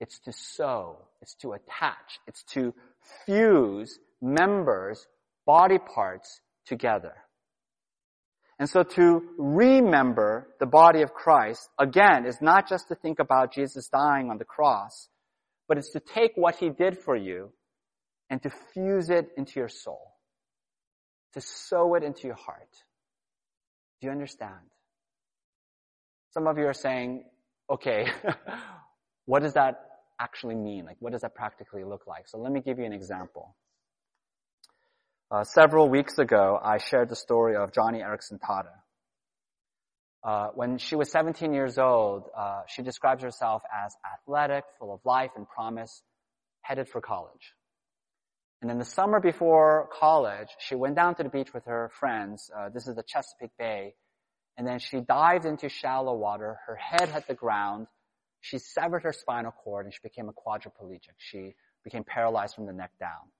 It's 0.00 0.18
to 0.20 0.32
sew. 0.32 0.98
It's 1.20 1.34
to 1.36 1.52
attach. 1.52 2.20
It's 2.26 2.42
to 2.54 2.74
fuse 3.26 3.98
members, 4.20 5.06
body 5.46 5.78
parts 5.78 6.40
together. 6.66 7.14
And 8.58 8.68
so 8.68 8.82
to 8.82 9.22
remember 9.38 10.48
the 10.60 10.66
body 10.66 11.02
of 11.02 11.12
Christ, 11.12 11.68
again, 11.78 12.26
is 12.26 12.40
not 12.40 12.68
just 12.68 12.88
to 12.88 12.94
think 12.94 13.18
about 13.18 13.52
Jesus 13.52 13.88
dying 13.88 14.30
on 14.30 14.38
the 14.38 14.44
cross, 14.44 15.08
but 15.68 15.78
it's 15.78 15.90
to 15.92 16.00
take 16.00 16.32
what 16.34 16.56
he 16.56 16.70
did 16.70 16.98
for 16.98 17.16
you 17.16 17.52
and 18.30 18.42
to 18.42 18.50
fuse 18.72 19.10
it 19.10 19.28
into 19.36 19.60
your 19.60 19.68
soul, 19.68 20.14
to 21.34 21.40
sew 21.40 21.94
it 21.94 22.02
into 22.02 22.26
your 22.26 22.36
heart. 22.36 22.70
Do 24.00 24.06
you 24.06 24.10
understand? 24.12 24.70
Some 26.32 26.46
of 26.46 26.58
you 26.58 26.66
are 26.66 26.74
saying, 26.74 27.24
okay, 27.70 28.06
what 29.26 29.42
does 29.42 29.54
that 29.54 29.80
actually 30.20 30.54
mean? 30.54 30.84
Like, 30.86 30.96
what 31.00 31.12
does 31.12 31.22
that 31.22 31.34
practically 31.34 31.84
look 31.84 32.06
like? 32.06 32.28
So 32.28 32.38
let 32.38 32.52
me 32.52 32.60
give 32.60 32.78
you 32.78 32.84
an 32.84 32.92
example. 32.92 33.54
Uh, 35.30 35.44
several 35.44 35.88
weeks 35.88 36.18
ago, 36.18 36.58
I 36.62 36.78
shared 36.78 37.08
the 37.08 37.16
story 37.16 37.56
of 37.56 37.72
Joni 37.72 38.02
Eareckson 38.02 38.38
Tada. 38.38 38.81
Uh, 40.24 40.48
when 40.54 40.78
she 40.78 40.94
was 40.94 41.10
17 41.10 41.52
years 41.52 41.78
old, 41.78 42.24
uh, 42.36 42.62
she 42.68 42.82
describes 42.82 43.22
herself 43.22 43.62
as 43.84 43.94
athletic, 44.14 44.64
full 44.78 44.94
of 44.94 45.00
life 45.04 45.30
and 45.36 45.48
promise, 45.48 46.02
headed 46.60 46.88
for 46.88 47.00
college. 47.00 47.54
And 48.60 48.70
in 48.70 48.78
the 48.78 48.84
summer 48.84 49.18
before 49.18 49.88
college, 49.92 50.48
she 50.60 50.76
went 50.76 50.94
down 50.94 51.16
to 51.16 51.24
the 51.24 51.28
beach 51.28 51.52
with 51.52 51.64
her 51.64 51.90
friends. 51.98 52.48
Uh, 52.56 52.68
this 52.68 52.86
is 52.86 52.94
the 52.94 53.02
Chesapeake 53.02 53.50
Bay. 53.58 53.94
And 54.56 54.64
then 54.66 54.78
she 54.78 55.00
dived 55.00 55.44
into 55.44 55.68
shallow 55.68 56.14
water. 56.14 56.58
Her 56.66 56.76
head 56.76 57.08
hit 57.08 57.26
the 57.26 57.34
ground. 57.34 57.88
She 58.40 58.58
severed 58.58 59.02
her 59.02 59.12
spinal 59.12 59.50
cord 59.50 59.86
and 59.86 59.92
she 59.92 60.00
became 60.02 60.28
a 60.28 60.32
quadriplegic. 60.32 61.14
She 61.18 61.54
became 61.82 62.04
paralyzed 62.04 62.54
from 62.54 62.66
the 62.66 62.72
neck 62.72 62.92
down. 63.00 63.30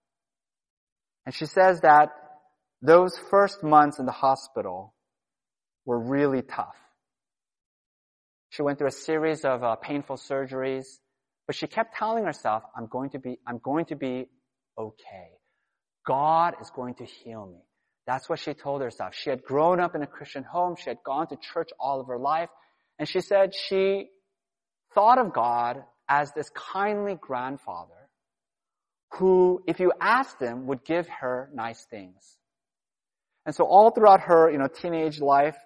And 1.24 1.32
she 1.32 1.46
says 1.46 1.80
that 1.82 2.08
those 2.80 3.16
first 3.30 3.62
months 3.62 4.00
in 4.00 4.06
the 4.06 4.12
hospital 4.12 4.94
were 5.84 5.98
really 5.98 6.42
tough. 6.42 6.76
She 8.50 8.62
went 8.62 8.78
through 8.78 8.88
a 8.88 8.92
series 8.92 9.44
of 9.44 9.62
uh, 9.62 9.76
painful 9.76 10.16
surgeries, 10.16 10.84
but 11.46 11.56
she 11.56 11.66
kept 11.66 11.96
telling 11.96 12.24
herself, 12.24 12.62
I'm 12.76 12.86
going 12.86 13.10
to 13.10 13.18
be, 13.18 13.38
I'm 13.46 13.58
going 13.58 13.86
to 13.86 13.96
be 13.96 14.28
okay. 14.78 15.30
God 16.06 16.54
is 16.60 16.70
going 16.70 16.94
to 16.96 17.04
heal 17.04 17.46
me. 17.46 17.60
That's 18.06 18.28
what 18.28 18.40
she 18.40 18.52
told 18.52 18.82
herself. 18.82 19.14
She 19.14 19.30
had 19.30 19.42
grown 19.42 19.80
up 19.80 19.94
in 19.94 20.02
a 20.02 20.06
Christian 20.06 20.42
home. 20.42 20.76
She 20.76 20.90
had 20.90 20.98
gone 21.04 21.28
to 21.28 21.36
church 21.36 21.70
all 21.78 22.00
of 22.00 22.08
her 22.08 22.18
life. 22.18 22.48
And 22.98 23.08
she 23.08 23.20
said 23.20 23.54
she 23.54 24.08
thought 24.94 25.18
of 25.18 25.32
God 25.32 25.82
as 26.08 26.32
this 26.32 26.50
kindly 26.50 27.16
grandfather 27.20 28.08
who, 29.18 29.62
if 29.66 29.78
you 29.78 29.92
asked 30.00 30.40
him, 30.40 30.66
would 30.66 30.84
give 30.84 31.06
her 31.20 31.50
nice 31.54 31.84
things. 31.90 32.36
And 33.46 33.54
so 33.54 33.64
all 33.64 33.90
throughout 33.90 34.20
her, 34.20 34.50
you 34.50 34.58
know, 34.58 34.68
teenage 34.68 35.20
life, 35.20 35.56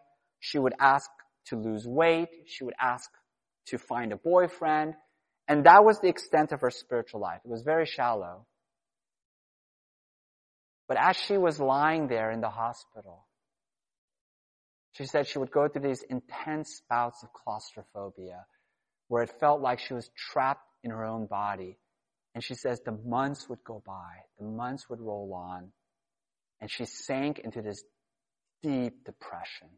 she 0.46 0.60
would 0.60 0.74
ask 0.78 1.10
to 1.46 1.56
lose 1.56 1.84
weight. 1.88 2.28
She 2.46 2.62
would 2.62 2.74
ask 2.80 3.10
to 3.66 3.78
find 3.78 4.12
a 4.12 4.16
boyfriend. 4.16 4.94
And 5.48 5.66
that 5.66 5.84
was 5.84 5.98
the 5.98 6.08
extent 6.08 6.52
of 6.52 6.60
her 6.60 6.70
spiritual 6.70 7.20
life. 7.20 7.40
It 7.44 7.50
was 7.50 7.62
very 7.62 7.84
shallow. 7.84 8.46
But 10.86 10.98
as 10.98 11.16
she 11.16 11.36
was 11.36 11.58
lying 11.58 12.06
there 12.06 12.30
in 12.30 12.40
the 12.40 12.48
hospital, 12.48 13.26
she 14.92 15.04
said 15.04 15.26
she 15.26 15.40
would 15.40 15.50
go 15.50 15.66
through 15.66 15.82
these 15.82 16.04
intense 16.08 16.80
bouts 16.88 17.24
of 17.24 17.32
claustrophobia 17.32 18.46
where 19.08 19.24
it 19.24 19.40
felt 19.40 19.60
like 19.60 19.80
she 19.80 19.94
was 19.94 20.08
trapped 20.16 20.68
in 20.84 20.92
her 20.92 21.04
own 21.04 21.26
body. 21.26 21.76
And 22.36 22.44
she 22.44 22.54
says 22.54 22.80
the 22.84 22.96
months 23.04 23.48
would 23.48 23.64
go 23.64 23.82
by, 23.84 24.22
the 24.38 24.44
months 24.44 24.88
would 24.88 25.00
roll 25.00 25.34
on, 25.34 25.72
and 26.60 26.70
she 26.70 26.84
sank 26.84 27.40
into 27.40 27.62
this 27.62 27.82
deep 28.62 29.04
depression. 29.04 29.70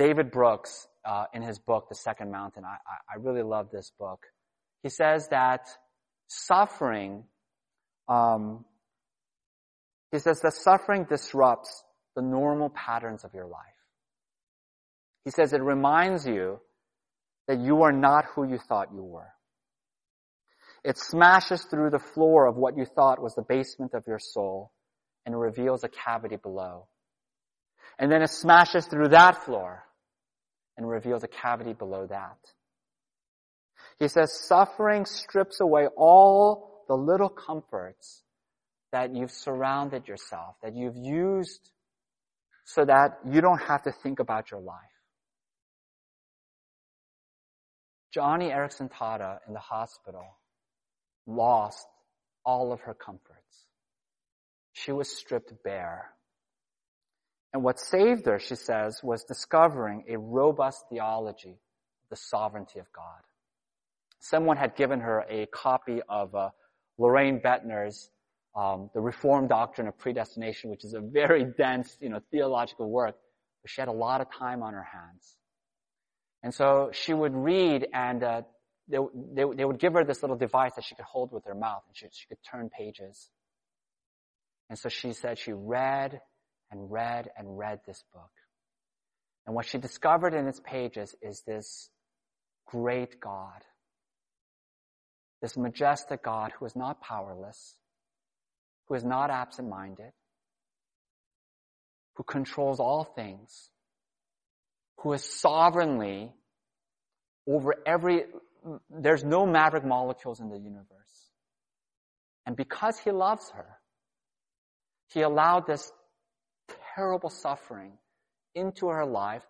David 0.00 0.30
Brooks, 0.30 0.88
uh, 1.04 1.24
in 1.34 1.42
his 1.42 1.58
book, 1.58 1.90
The 1.90 1.94
Second 1.94 2.32
Mountain, 2.32 2.64
I, 2.64 2.76
I 3.06 3.18
really 3.18 3.42
love 3.42 3.68
this 3.70 3.92
book. 3.98 4.24
He 4.82 4.88
says 4.88 5.28
that 5.28 5.68
suffering, 6.26 7.24
um, 8.08 8.64
he 10.10 10.18
says 10.18 10.40
that 10.40 10.54
suffering 10.54 11.04
disrupts 11.04 11.84
the 12.16 12.22
normal 12.22 12.70
patterns 12.70 13.24
of 13.24 13.34
your 13.34 13.44
life. 13.44 13.60
He 15.26 15.32
says 15.32 15.52
it 15.52 15.60
reminds 15.60 16.26
you 16.26 16.60
that 17.46 17.60
you 17.60 17.82
are 17.82 17.92
not 17.92 18.24
who 18.34 18.48
you 18.48 18.56
thought 18.56 18.94
you 18.94 19.02
were. 19.02 19.34
It 20.82 20.96
smashes 20.96 21.62
through 21.64 21.90
the 21.90 21.98
floor 21.98 22.46
of 22.46 22.56
what 22.56 22.78
you 22.78 22.86
thought 22.86 23.20
was 23.20 23.34
the 23.34 23.44
basement 23.46 23.92
of 23.92 24.04
your 24.06 24.18
soul 24.18 24.72
and 25.26 25.38
reveals 25.38 25.84
a 25.84 25.90
cavity 25.90 26.36
below. 26.36 26.86
And 27.98 28.10
then 28.10 28.22
it 28.22 28.30
smashes 28.30 28.86
through 28.86 29.08
that 29.08 29.44
floor 29.44 29.84
and 30.80 30.88
reveals 30.88 31.22
a 31.22 31.28
cavity 31.28 31.74
below 31.74 32.06
that. 32.06 32.38
He 33.98 34.08
says 34.08 34.32
suffering 34.48 35.04
strips 35.04 35.60
away 35.60 35.88
all 35.94 36.84
the 36.88 36.94
little 36.94 37.28
comforts 37.28 38.22
that 38.90 39.14
you've 39.14 39.30
surrounded 39.30 40.08
yourself, 40.08 40.56
that 40.62 40.74
you've 40.74 40.96
used 40.96 41.70
so 42.64 42.86
that 42.86 43.18
you 43.30 43.42
don't 43.42 43.60
have 43.60 43.82
to 43.82 43.92
think 43.92 44.20
about 44.20 44.50
your 44.50 44.60
life. 44.60 44.78
Joni 48.16 48.50
Eareckson 48.50 48.90
Tada 48.90 49.38
in 49.46 49.52
the 49.52 49.60
hospital 49.60 50.38
lost 51.26 51.86
all 52.42 52.72
of 52.72 52.80
her 52.80 52.94
comforts. 52.94 53.66
She 54.72 54.92
was 54.92 55.14
stripped 55.14 55.52
bare. 55.62 56.10
And 57.52 57.64
what 57.64 57.80
saved 57.80 58.26
her, 58.26 58.38
she 58.38 58.54
says, 58.54 59.00
was 59.02 59.24
discovering 59.24 60.04
a 60.08 60.18
robust 60.18 60.84
theology 60.88 61.58
the 62.10 62.16
sovereignty 62.16 62.78
of 62.78 62.92
God. 62.92 63.22
Someone 64.18 64.56
had 64.56 64.76
given 64.76 65.00
her 65.00 65.24
a 65.30 65.46
copy 65.46 66.00
of 66.08 66.34
uh, 66.34 66.50
Loraine 66.98 67.40
Boettner's 67.40 68.10
um, 68.54 68.90
The 68.92 69.00
Reformed 69.00 69.48
Doctrine 69.48 69.88
of 69.88 69.96
Predestination, 69.96 70.70
which 70.70 70.84
is 70.84 70.92
a 70.92 71.00
very 71.00 71.44
dense, 71.58 71.96
you 72.00 72.10
know, 72.10 72.20
theological 72.30 72.90
work, 72.90 73.16
but 73.62 73.70
she 73.70 73.80
had 73.80 73.88
a 73.88 73.92
lot 73.92 74.20
of 74.20 74.26
time 74.30 74.62
on 74.62 74.74
her 74.74 74.86
hands. 74.92 75.36
And 76.42 76.52
so 76.52 76.90
she 76.92 77.14
would 77.14 77.34
read 77.34 77.86
and 77.94 78.22
uh, 78.22 78.42
they, 78.88 78.98
they, 79.34 79.44
they 79.56 79.64
would 79.64 79.78
give 79.78 79.92
her 79.94 80.04
this 80.04 80.22
little 80.22 80.36
device 80.36 80.72
that 80.74 80.84
she 80.84 80.94
could 80.94 81.04
hold 81.04 81.32
with 81.32 81.44
her 81.44 81.54
mouth 81.54 81.82
and 81.86 81.96
she, 81.96 82.06
she 82.12 82.26
could 82.26 82.38
turn 82.50 82.70
pages. 82.70 83.30
And 84.68 84.78
so 84.78 84.88
she 84.88 85.12
said 85.12 85.38
she 85.38 85.52
read 85.52 86.20
and 86.70 86.90
read 86.90 87.28
and 87.36 87.58
read 87.58 87.80
this 87.86 88.02
book. 88.12 88.30
And 89.46 89.54
what 89.54 89.66
she 89.66 89.78
discovered 89.78 90.34
in 90.34 90.46
its 90.46 90.60
pages 90.60 91.14
is 91.22 91.42
this 91.46 91.88
great 92.66 93.20
God. 93.20 93.64
This 95.42 95.56
majestic 95.56 96.22
God 96.22 96.52
who 96.58 96.66
is 96.66 96.76
not 96.76 97.00
powerless, 97.00 97.76
who 98.86 98.94
is 98.94 99.04
not 99.04 99.30
absent-minded, 99.30 100.12
who 102.14 102.22
controls 102.22 102.78
all 102.78 103.04
things, 103.04 103.70
who 104.98 105.12
is 105.14 105.24
sovereignly 105.24 106.32
over 107.46 107.74
every 107.86 108.24
there's 108.90 109.24
no 109.24 109.46
maverick 109.46 109.84
molecules 109.84 110.40
in 110.40 110.50
the 110.50 110.58
universe. 110.58 110.86
And 112.46 112.56
because 112.56 112.98
he 112.98 113.10
loves 113.10 113.50
her, 113.54 113.78
he 115.08 115.22
allowed 115.22 115.66
this 115.66 115.90
terrible 116.94 117.30
suffering 117.30 117.92
into 118.54 118.88
her 118.88 119.06
life, 119.06 119.42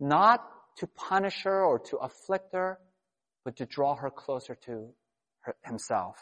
not 0.00 0.40
to 0.78 0.86
punish 0.86 1.42
her 1.44 1.64
or 1.64 1.78
to 1.78 1.96
afflict 1.96 2.52
her, 2.54 2.78
but 3.44 3.56
to 3.56 3.66
draw 3.66 3.96
her 3.96 4.10
closer 4.10 4.54
to 4.66 4.88
her, 5.40 5.54
himself. 5.64 6.16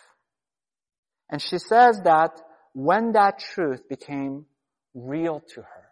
And 1.31 1.41
she 1.41 1.59
says 1.59 2.01
that 2.05 2.41
when 2.73 3.13
that 3.13 3.39
truth 3.39 3.89
became 3.89 4.47
real 4.95 5.41
to 5.55 5.61
her, 5.63 5.89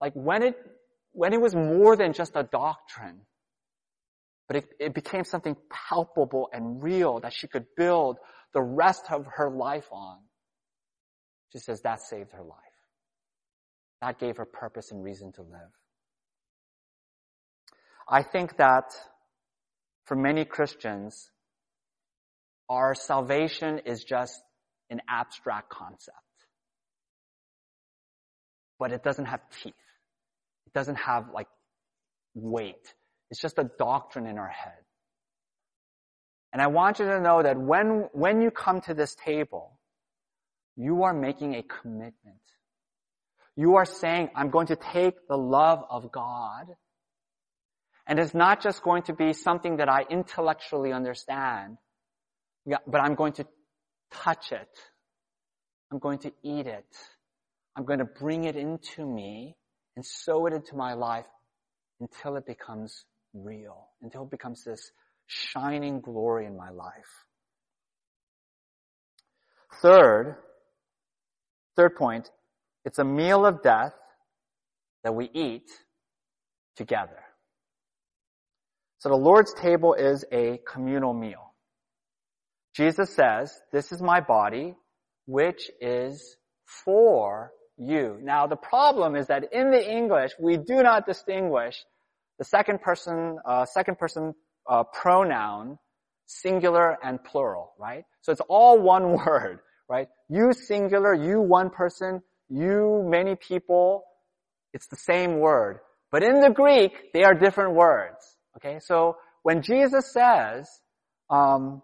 like 0.00 0.12
when 0.14 0.42
it, 0.42 0.56
when 1.12 1.32
it 1.32 1.40
was 1.40 1.54
more 1.54 1.96
than 1.96 2.12
just 2.12 2.32
a 2.36 2.42
doctrine, 2.42 3.22
but 4.46 4.56
it, 4.56 4.64
it 4.78 4.94
became 4.94 5.24
something 5.24 5.56
palpable 5.70 6.48
and 6.52 6.82
real 6.82 7.20
that 7.20 7.32
she 7.34 7.48
could 7.48 7.66
build 7.76 8.18
the 8.54 8.62
rest 8.62 9.02
of 9.10 9.26
her 9.36 9.50
life 9.50 9.86
on. 9.92 10.18
She 11.52 11.58
says 11.58 11.82
that 11.82 12.00
saved 12.00 12.32
her 12.32 12.42
life. 12.42 12.67
That 14.00 14.18
gave 14.18 14.36
her 14.36 14.44
purpose 14.44 14.92
and 14.92 15.02
reason 15.02 15.32
to 15.32 15.42
live. 15.42 15.72
I 18.08 18.22
think 18.22 18.56
that 18.56 18.94
for 20.04 20.16
many 20.16 20.44
Christians, 20.44 21.30
our 22.68 22.94
salvation 22.94 23.80
is 23.84 24.04
just 24.04 24.40
an 24.90 25.00
abstract 25.08 25.68
concept. 25.70 26.16
But 28.78 28.92
it 28.92 29.02
doesn't 29.02 29.26
have 29.26 29.40
teeth. 29.62 29.74
It 30.66 30.72
doesn't 30.72 30.96
have 30.96 31.26
like 31.34 31.48
weight. 32.34 32.94
It's 33.30 33.40
just 33.40 33.58
a 33.58 33.70
doctrine 33.78 34.26
in 34.26 34.38
our 34.38 34.48
head. 34.48 34.78
And 36.52 36.62
I 36.62 36.68
want 36.68 36.98
you 36.98 37.06
to 37.06 37.20
know 37.20 37.42
that 37.42 37.58
when, 37.58 38.08
when 38.12 38.40
you 38.40 38.50
come 38.50 38.80
to 38.82 38.94
this 38.94 39.14
table, 39.14 39.78
you 40.76 41.02
are 41.02 41.12
making 41.12 41.54
a 41.54 41.62
commitment. 41.62 42.40
You 43.58 43.74
are 43.74 43.84
saying, 43.84 44.30
I'm 44.36 44.50
going 44.50 44.68
to 44.68 44.76
take 44.76 45.26
the 45.26 45.36
love 45.36 45.82
of 45.90 46.12
God 46.12 46.66
and 48.06 48.20
it's 48.20 48.32
not 48.32 48.62
just 48.62 48.84
going 48.84 49.02
to 49.02 49.12
be 49.12 49.32
something 49.32 49.78
that 49.78 49.88
I 49.88 50.06
intellectually 50.08 50.92
understand, 50.92 51.78
but 52.64 53.00
I'm 53.00 53.16
going 53.16 53.32
to 53.32 53.46
touch 54.12 54.52
it. 54.52 54.68
I'm 55.90 55.98
going 55.98 56.20
to 56.20 56.32
eat 56.44 56.68
it. 56.68 56.86
I'm 57.74 57.84
going 57.84 57.98
to 57.98 58.04
bring 58.04 58.44
it 58.44 58.54
into 58.54 59.04
me 59.04 59.56
and 59.96 60.06
sow 60.06 60.46
it 60.46 60.52
into 60.52 60.76
my 60.76 60.94
life 60.94 61.26
until 62.00 62.36
it 62.36 62.46
becomes 62.46 63.06
real, 63.34 63.88
until 64.02 64.22
it 64.22 64.30
becomes 64.30 64.62
this 64.62 64.92
shining 65.26 66.00
glory 66.00 66.46
in 66.46 66.56
my 66.56 66.70
life. 66.70 67.26
Third, 69.82 70.36
third 71.74 71.96
point, 71.96 72.30
it's 72.84 72.98
a 72.98 73.04
meal 73.04 73.44
of 73.44 73.62
death 73.62 73.92
that 75.04 75.14
we 75.14 75.30
eat 75.32 75.70
together. 76.76 77.18
So 78.98 79.10
the 79.10 79.16
Lord's 79.16 79.54
table 79.54 79.94
is 79.94 80.24
a 80.32 80.60
communal 80.66 81.14
meal. 81.14 81.54
Jesus 82.74 83.14
says, 83.14 83.52
this 83.72 83.92
is 83.92 84.02
my 84.02 84.20
body, 84.20 84.74
which 85.26 85.70
is 85.80 86.36
for 86.84 87.52
you. 87.76 88.18
Now 88.22 88.46
the 88.46 88.56
problem 88.56 89.14
is 89.16 89.28
that 89.28 89.52
in 89.52 89.70
the 89.70 89.90
English, 89.90 90.32
we 90.40 90.56
do 90.56 90.82
not 90.82 91.06
distinguish 91.06 91.76
the 92.38 92.44
second 92.44 92.80
person, 92.80 93.38
uh, 93.44 93.64
second 93.64 93.98
person 93.98 94.34
uh, 94.68 94.84
pronoun, 94.84 95.78
singular 96.26 96.98
and 97.02 97.22
plural, 97.22 97.72
right? 97.78 98.04
So 98.22 98.32
it's 98.32 98.42
all 98.48 98.80
one 98.80 99.12
word, 99.26 99.60
right? 99.88 100.08
You 100.28 100.52
singular, 100.52 101.14
you 101.14 101.40
one 101.40 101.70
person, 101.70 102.22
you 102.48 103.04
many 103.06 103.36
people, 103.36 104.04
it's 104.72 104.88
the 104.88 104.96
same 104.96 105.38
word. 105.38 105.80
But 106.10 106.22
in 106.22 106.40
the 106.40 106.50
Greek, 106.50 107.12
they 107.12 107.22
are 107.22 107.34
different 107.34 107.74
words. 107.74 108.36
Okay, 108.56 108.78
so 108.80 109.16
when 109.42 109.62
Jesus 109.62 110.12
says, 110.12 110.68
um, 111.30 111.82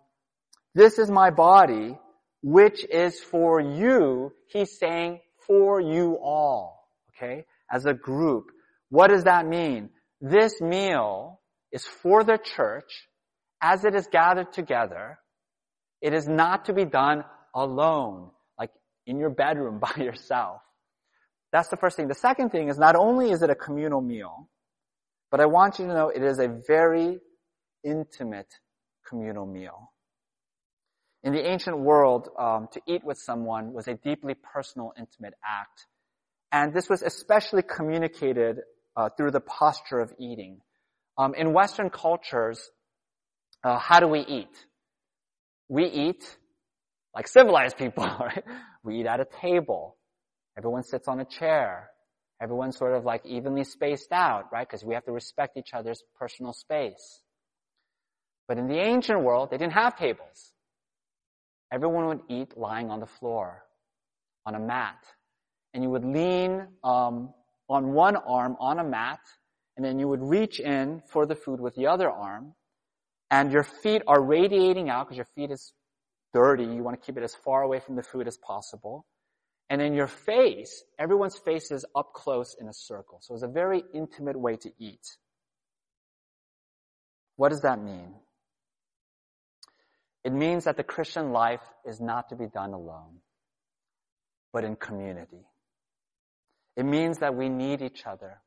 "This 0.74 0.98
is 0.98 1.10
my 1.10 1.30
body, 1.30 1.98
which 2.42 2.84
is 2.84 3.20
for 3.20 3.60
you," 3.60 4.32
he's 4.48 4.78
saying 4.78 5.20
for 5.46 5.80
you 5.80 6.18
all. 6.22 6.88
Okay, 7.10 7.46
as 7.70 7.86
a 7.86 7.94
group. 7.94 8.50
What 8.90 9.08
does 9.08 9.24
that 9.24 9.46
mean? 9.46 9.90
This 10.20 10.60
meal 10.60 11.40
is 11.72 11.84
for 11.84 12.24
the 12.24 12.38
church 12.38 13.08
as 13.60 13.84
it 13.84 13.94
is 13.94 14.06
gathered 14.06 14.52
together. 14.52 15.18
It 16.00 16.12
is 16.12 16.28
not 16.28 16.66
to 16.66 16.72
be 16.72 16.84
done 16.84 17.24
alone, 17.54 18.30
in 19.06 19.18
your 19.18 19.30
bedroom 19.30 19.78
by 19.96 20.02
yourself. 20.02 20.60
That's 21.52 21.68
the 21.68 21.76
first 21.76 21.96
thing. 21.96 22.08
The 22.08 22.14
second 22.14 22.50
thing 22.50 22.68
is 22.68 22.78
not 22.78 22.96
only 22.96 23.30
is 23.30 23.42
it 23.42 23.50
a 23.50 23.54
communal 23.54 24.00
meal, 24.00 24.48
but 25.30 25.40
I 25.40 25.46
want 25.46 25.78
you 25.78 25.86
to 25.86 25.94
know 25.94 26.08
it 26.08 26.22
is 26.22 26.38
a 26.38 26.48
very 26.48 27.18
intimate 27.84 28.52
communal 29.08 29.46
meal. 29.46 29.92
In 31.22 31.32
the 31.32 31.46
ancient 31.46 31.78
world, 31.78 32.28
um, 32.38 32.68
to 32.72 32.80
eat 32.86 33.04
with 33.04 33.18
someone 33.18 33.72
was 33.72 33.88
a 33.88 33.94
deeply 33.94 34.34
personal, 34.34 34.92
intimate 34.98 35.34
act. 35.44 35.86
And 36.52 36.74
this 36.74 36.88
was 36.88 37.02
especially 37.02 37.62
communicated 37.62 38.60
uh, 38.96 39.08
through 39.16 39.30
the 39.30 39.40
posture 39.40 40.00
of 40.00 40.12
eating. 40.18 40.60
Um, 41.16 41.34
in 41.34 41.52
Western 41.52 41.88
cultures, 41.88 42.70
uh, 43.62 43.78
how 43.78 44.00
do 44.00 44.08
we 44.08 44.20
eat? 44.20 44.66
We 45.68 45.86
eat 45.86 46.24
like 47.14 47.28
civilized 47.28 47.76
people, 47.76 48.04
right? 48.20 48.44
We 48.84 49.00
eat 49.00 49.06
at 49.06 49.18
a 49.18 49.26
table. 49.40 49.96
Everyone 50.56 50.84
sits 50.84 51.08
on 51.08 51.18
a 51.18 51.24
chair. 51.24 51.90
Everyone's 52.40 52.76
sort 52.76 52.94
of 52.94 53.04
like 53.04 53.24
evenly 53.24 53.64
spaced 53.64 54.12
out, 54.12 54.52
right? 54.52 54.68
Because 54.68 54.84
we 54.84 54.94
have 54.94 55.04
to 55.06 55.12
respect 55.12 55.56
each 55.56 55.70
other's 55.72 56.02
personal 56.18 56.52
space. 56.52 57.22
But 58.46 58.58
in 58.58 58.68
the 58.68 58.78
ancient 58.78 59.22
world, 59.22 59.50
they 59.50 59.56
didn't 59.56 59.72
have 59.72 59.96
tables. 59.96 60.52
Everyone 61.72 62.06
would 62.06 62.20
eat 62.28 62.56
lying 62.56 62.90
on 62.90 63.00
the 63.00 63.06
floor, 63.06 63.64
on 64.44 64.54
a 64.54 64.60
mat. 64.60 64.98
And 65.72 65.82
you 65.82 65.90
would 65.90 66.04
lean 66.04 66.68
um, 66.84 67.32
on 67.68 67.92
one 67.92 68.16
arm 68.16 68.56
on 68.60 68.78
a 68.78 68.84
mat, 68.84 69.20
and 69.76 69.84
then 69.84 69.98
you 69.98 70.06
would 70.06 70.22
reach 70.22 70.60
in 70.60 71.02
for 71.10 71.26
the 71.26 71.34
food 71.34 71.60
with 71.60 71.74
the 71.74 71.86
other 71.86 72.10
arm. 72.10 72.54
And 73.30 73.50
your 73.50 73.64
feet 73.64 74.02
are 74.06 74.22
radiating 74.22 74.90
out 74.90 75.06
because 75.06 75.16
your 75.16 75.28
feet 75.34 75.50
is 75.50 75.72
dirty. 76.34 76.64
You 76.64 76.82
want 76.82 77.00
to 77.00 77.06
keep 77.06 77.16
it 77.16 77.22
as 77.22 77.34
far 77.34 77.62
away 77.62 77.80
from 77.80 77.96
the 77.96 78.02
food 78.02 78.28
as 78.28 78.36
possible. 78.36 79.06
And 79.70 79.80
in 79.80 79.94
your 79.94 80.08
face, 80.08 80.84
everyone's 80.98 81.38
face 81.38 81.70
is 81.70 81.86
up 81.94 82.12
close 82.12 82.54
in 82.60 82.68
a 82.68 82.74
circle. 82.74 83.20
So 83.22 83.32
it's 83.32 83.42
a 83.42 83.48
very 83.48 83.82
intimate 83.94 84.38
way 84.38 84.56
to 84.56 84.70
eat. 84.78 85.06
What 87.36 87.48
does 87.48 87.62
that 87.62 87.82
mean? 87.82 88.14
It 90.22 90.32
means 90.32 90.64
that 90.64 90.76
the 90.76 90.84
Christian 90.84 91.32
life 91.32 91.62
is 91.86 92.00
not 92.00 92.28
to 92.28 92.36
be 92.36 92.46
done 92.46 92.72
alone, 92.72 93.20
but 94.52 94.64
in 94.64 94.76
community. 94.76 95.46
It 96.76 96.84
means 96.84 97.18
that 97.18 97.34
we 97.34 97.48
need 97.48 97.80
each 97.80 98.04
other. 98.06 98.40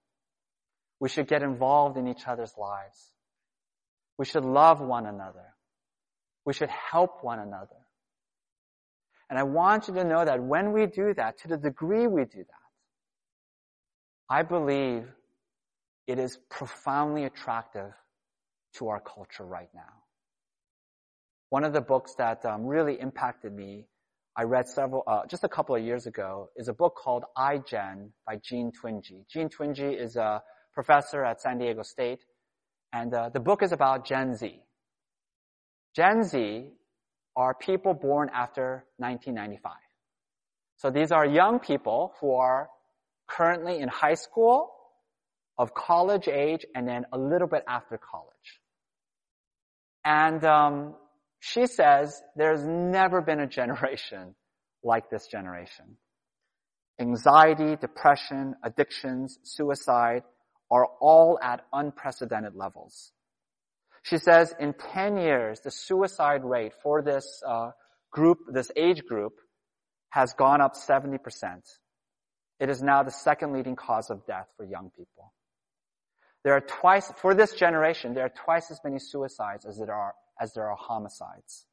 We 1.00 1.10
should 1.10 1.28
get 1.28 1.44
involved 1.44 1.98
in 1.98 2.08
each 2.08 2.28
other's 2.28 2.54
lives. 2.58 3.14
We 4.18 4.26
should 4.26 4.46
love 4.46 4.82
one 4.82 5.06
another. 5.06 5.54
We 6.48 6.54
should 6.54 6.70
help 6.70 7.26
one 7.26 7.40
another. 7.40 7.76
And 9.30 9.38
I 9.38 9.44
want 9.44 9.90
you 9.90 9.94
to 9.96 10.06
know 10.06 10.24
that 10.24 10.42
when 10.42 10.72
we 10.72 10.86
do 10.86 11.14
that, 11.14 11.40
to 11.40 11.50
the 11.50 11.58
degree 11.58 12.08
we 12.08 12.24
do 12.24 12.38
that, 12.38 12.68
I 14.30 14.44
believe 14.44 15.04
it 16.08 16.20
is 16.20 16.40
profoundly 16.50 17.26
attractive 17.26 17.92
to 18.76 18.88
our 18.88 19.02
culture 19.02 19.44
right 19.44 19.68
now. 19.76 19.92
One 21.50 21.66
of 21.66 21.74
the 21.74 21.82
books 21.82 22.16
that 22.18 22.46
um, 22.46 22.66
really 22.66 22.98
impacted 22.98 23.52
me, 23.52 23.88
I 24.34 24.44
read 24.44 24.70
several, 24.70 25.04
uh, 25.06 25.26
just 25.30 25.44
a 25.44 25.50
couple 25.50 25.76
of 25.76 25.84
years 25.84 26.08
ago, 26.08 26.48
is 26.56 26.70
a 26.70 26.74
book 26.74 26.96
called 26.96 27.26
iGen 27.38 28.12
by 28.26 28.38
Jean 28.42 28.72
Twenge. 28.72 29.28
Jean 29.30 29.50
Twenge 29.50 30.02
is 30.02 30.16
a 30.16 30.42
professor 30.74 31.26
at 31.26 31.42
San 31.42 31.58
Diego 31.58 31.82
State, 31.84 32.24
and 32.94 33.14
uh, 33.14 33.28
the 33.28 33.42
book 33.42 33.64
is 33.64 33.74
about 33.74 34.06
Gen 34.06 34.34
Z. 34.34 34.62
Gen 35.98 36.22
Z 36.22 36.64
are 37.36 37.56
people 37.56 37.96
born 37.96 38.30
after 38.32 38.86
1995. 38.98 39.74
So 40.76 40.92
these 40.92 41.12
are 41.12 41.26
young 41.26 41.58
people 41.58 42.14
who 42.22 42.36
are 42.36 42.70
currently 43.28 43.80
in 43.80 43.90
high 43.90 44.14
school, 44.14 44.70
of 45.58 45.74
college 45.74 46.28
age, 46.28 46.64
and 46.76 46.88
then 46.88 47.06
a 47.12 47.18
little 47.18 47.48
bit 47.48 47.64
after 47.68 47.98
college. 47.98 48.62
And 50.06 50.46
um, 50.46 50.94
she 51.40 51.66
says 51.66 52.22
there's 52.36 52.64
never 52.64 53.22
been 53.22 53.40
a 53.40 53.48
generation 53.48 54.36
like 54.84 55.10
this 55.10 55.26
generation. 55.26 55.98
Anxiety, 57.02 57.76
depression, 57.76 58.54
addictions, 58.64 59.40
suicide 59.42 60.22
are 60.70 60.86
all 61.02 61.40
at 61.42 61.66
unprecedented 61.74 62.54
levels. 62.54 63.14
She 64.08 64.18
says 64.18 64.56
in 64.58 64.74
10 64.74 65.18
years, 65.18 65.60
the 65.60 65.70
suicide 65.70 66.46
rate 66.46 66.72
for 66.82 67.02
this 67.02 67.44
uh, 67.46 67.72
group, 68.10 68.38
this 68.50 68.72
age 68.78 69.04
group, 69.06 69.34
has 70.12 70.32
gone 70.32 70.62
up 70.62 70.76
70%. 70.76 71.20
It 72.62 72.70
is 72.70 72.82
now 72.82 73.04
the 73.04 73.12
second 73.12 73.52
leading 73.52 73.76
cause 73.76 74.10
of 74.10 74.26
death 74.26 74.48
for 74.56 74.66
young 74.66 74.92
people. 74.96 75.34
There 76.46 76.54
are 76.54 76.62
twice, 76.62 77.12
for 77.18 77.36
this 77.36 77.54
generation, 77.54 78.14
there 78.14 78.24
are 78.24 78.32
twice 78.46 78.72
as 78.72 78.80
many 78.82 78.98
suicides 78.98 79.66
as 79.66 79.78
there 79.78 79.94
are, 79.94 80.14
as 80.40 80.54
there 80.54 80.72
are 80.72 80.78
homicides. 80.80 81.66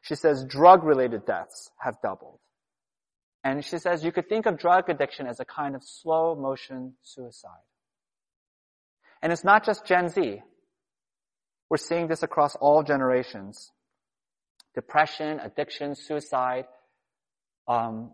She 0.00 0.14
says 0.14 0.42
drug 0.42 0.84
related 0.84 1.26
deaths 1.26 1.70
have 1.78 2.00
doubled. 2.02 2.38
And 3.44 3.62
she 3.62 3.76
says 3.76 4.02
you 4.02 4.10
could 4.10 4.30
think 4.30 4.46
of 4.46 4.58
drug 4.58 4.88
addiction 4.88 5.26
as 5.26 5.38
a 5.38 5.44
kind 5.44 5.74
of 5.76 5.82
slow 5.84 6.34
motion 6.34 6.94
suicide. 7.02 7.66
And 9.20 9.34
it's 9.34 9.44
not 9.44 9.66
just 9.66 9.84
Gen 9.84 10.08
Z. 10.08 10.40
We're 11.68 11.76
seeing 11.78 12.06
this 12.08 12.22
across 12.22 12.54
all 12.56 12.82
generations. 12.82 13.72
Depression, 14.74 15.40
addiction, 15.40 15.94
suicide. 15.94 16.66
Um, 17.66 18.12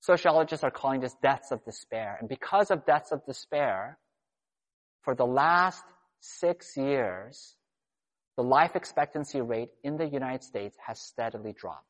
sociologists 0.00 0.64
are 0.64 0.70
calling 0.70 1.00
this 1.00 1.14
deaths 1.22 1.50
of 1.50 1.64
despair. 1.64 2.16
And 2.18 2.28
because 2.28 2.70
of 2.70 2.86
deaths 2.86 3.12
of 3.12 3.24
despair, 3.26 3.98
for 5.02 5.14
the 5.14 5.26
last 5.26 5.84
six 6.20 6.76
years, 6.76 7.54
the 8.36 8.42
life 8.42 8.72
expectancy 8.74 9.40
rate 9.40 9.70
in 9.84 9.96
the 9.96 10.06
United 10.06 10.42
States 10.42 10.76
has 10.86 11.00
steadily 11.00 11.54
dropped. 11.58 11.84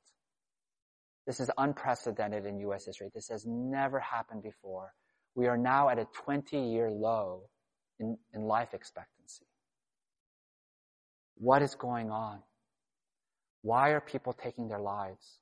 This 1.27 1.41
is 1.41 1.51
unprecedented 1.59 2.47
in 2.47 2.61
U.S. 2.61 2.87
history. 2.87 3.11
This 3.13 3.29
has 3.29 3.45
never 3.47 3.99
happened 3.99 4.43
before. 4.43 4.93
We 5.35 5.49
are 5.49 5.57
now 5.57 5.89
at 5.89 5.99
a 5.99 6.07
20 6.25 6.57
year 6.57 6.91
low 6.91 7.43
in, 7.99 8.17
in 8.33 8.43
life 8.43 8.75
expectancy. 8.75 9.16
What 11.39 11.63
is 11.63 11.75
going 11.75 12.11
on? 12.11 12.41
Why 13.63 13.91
are 13.91 14.01
people 14.01 14.33
taking 14.33 14.69
their 14.69 14.81
lives? 14.81 15.39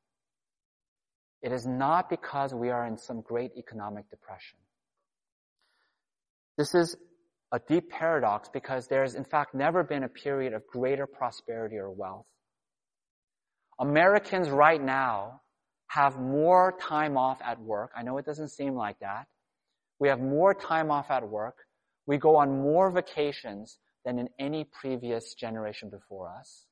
It 1.42 1.52
is 1.52 1.66
not 1.66 2.08
because 2.08 2.54
we 2.54 2.70
are 2.70 2.86
in 2.86 2.96
some 2.96 3.20
great 3.20 3.52
economic 3.56 4.08
depression. 4.10 4.58
This 6.56 6.74
is 6.74 6.96
a 7.52 7.60
deep 7.68 7.90
paradox 7.90 8.48
because 8.52 8.88
there 8.88 9.02
has 9.02 9.14
in 9.14 9.24
fact 9.24 9.54
never 9.54 9.84
been 9.84 10.04
a 10.04 10.08
period 10.08 10.54
of 10.54 10.66
greater 10.66 11.06
prosperity 11.06 11.76
or 11.76 11.90
wealth. 11.90 12.26
Americans 13.78 14.48
right 14.48 14.82
now 14.82 15.42
have 15.88 16.18
more 16.18 16.76
time 16.80 17.16
off 17.16 17.38
at 17.44 17.60
work. 17.60 17.90
I 17.96 18.02
know 18.02 18.18
it 18.18 18.24
doesn't 18.24 18.48
seem 18.48 18.74
like 18.74 18.98
that. 19.00 19.26
We 19.98 20.08
have 20.08 20.20
more 20.20 20.54
time 20.54 20.90
off 20.90 21.10
at 21.10 21.28
work. 21.28 21.56
We 22.06 22.16
go 22.18 22.36
on 22.36 22.62
more 22.62 22.90
vacations 22.90 23.78
than 24.04 24.18
in 24.18 24.28
any 24.38 24.64
previous 24.64 25.34
generation 25.34 25.88
before 25.90 26.28
us. 26.28 26.66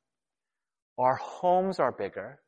Our 0.99 1.17
homes 1.17 1.79
are 1.79 1.93
bigger. 1.93 2.41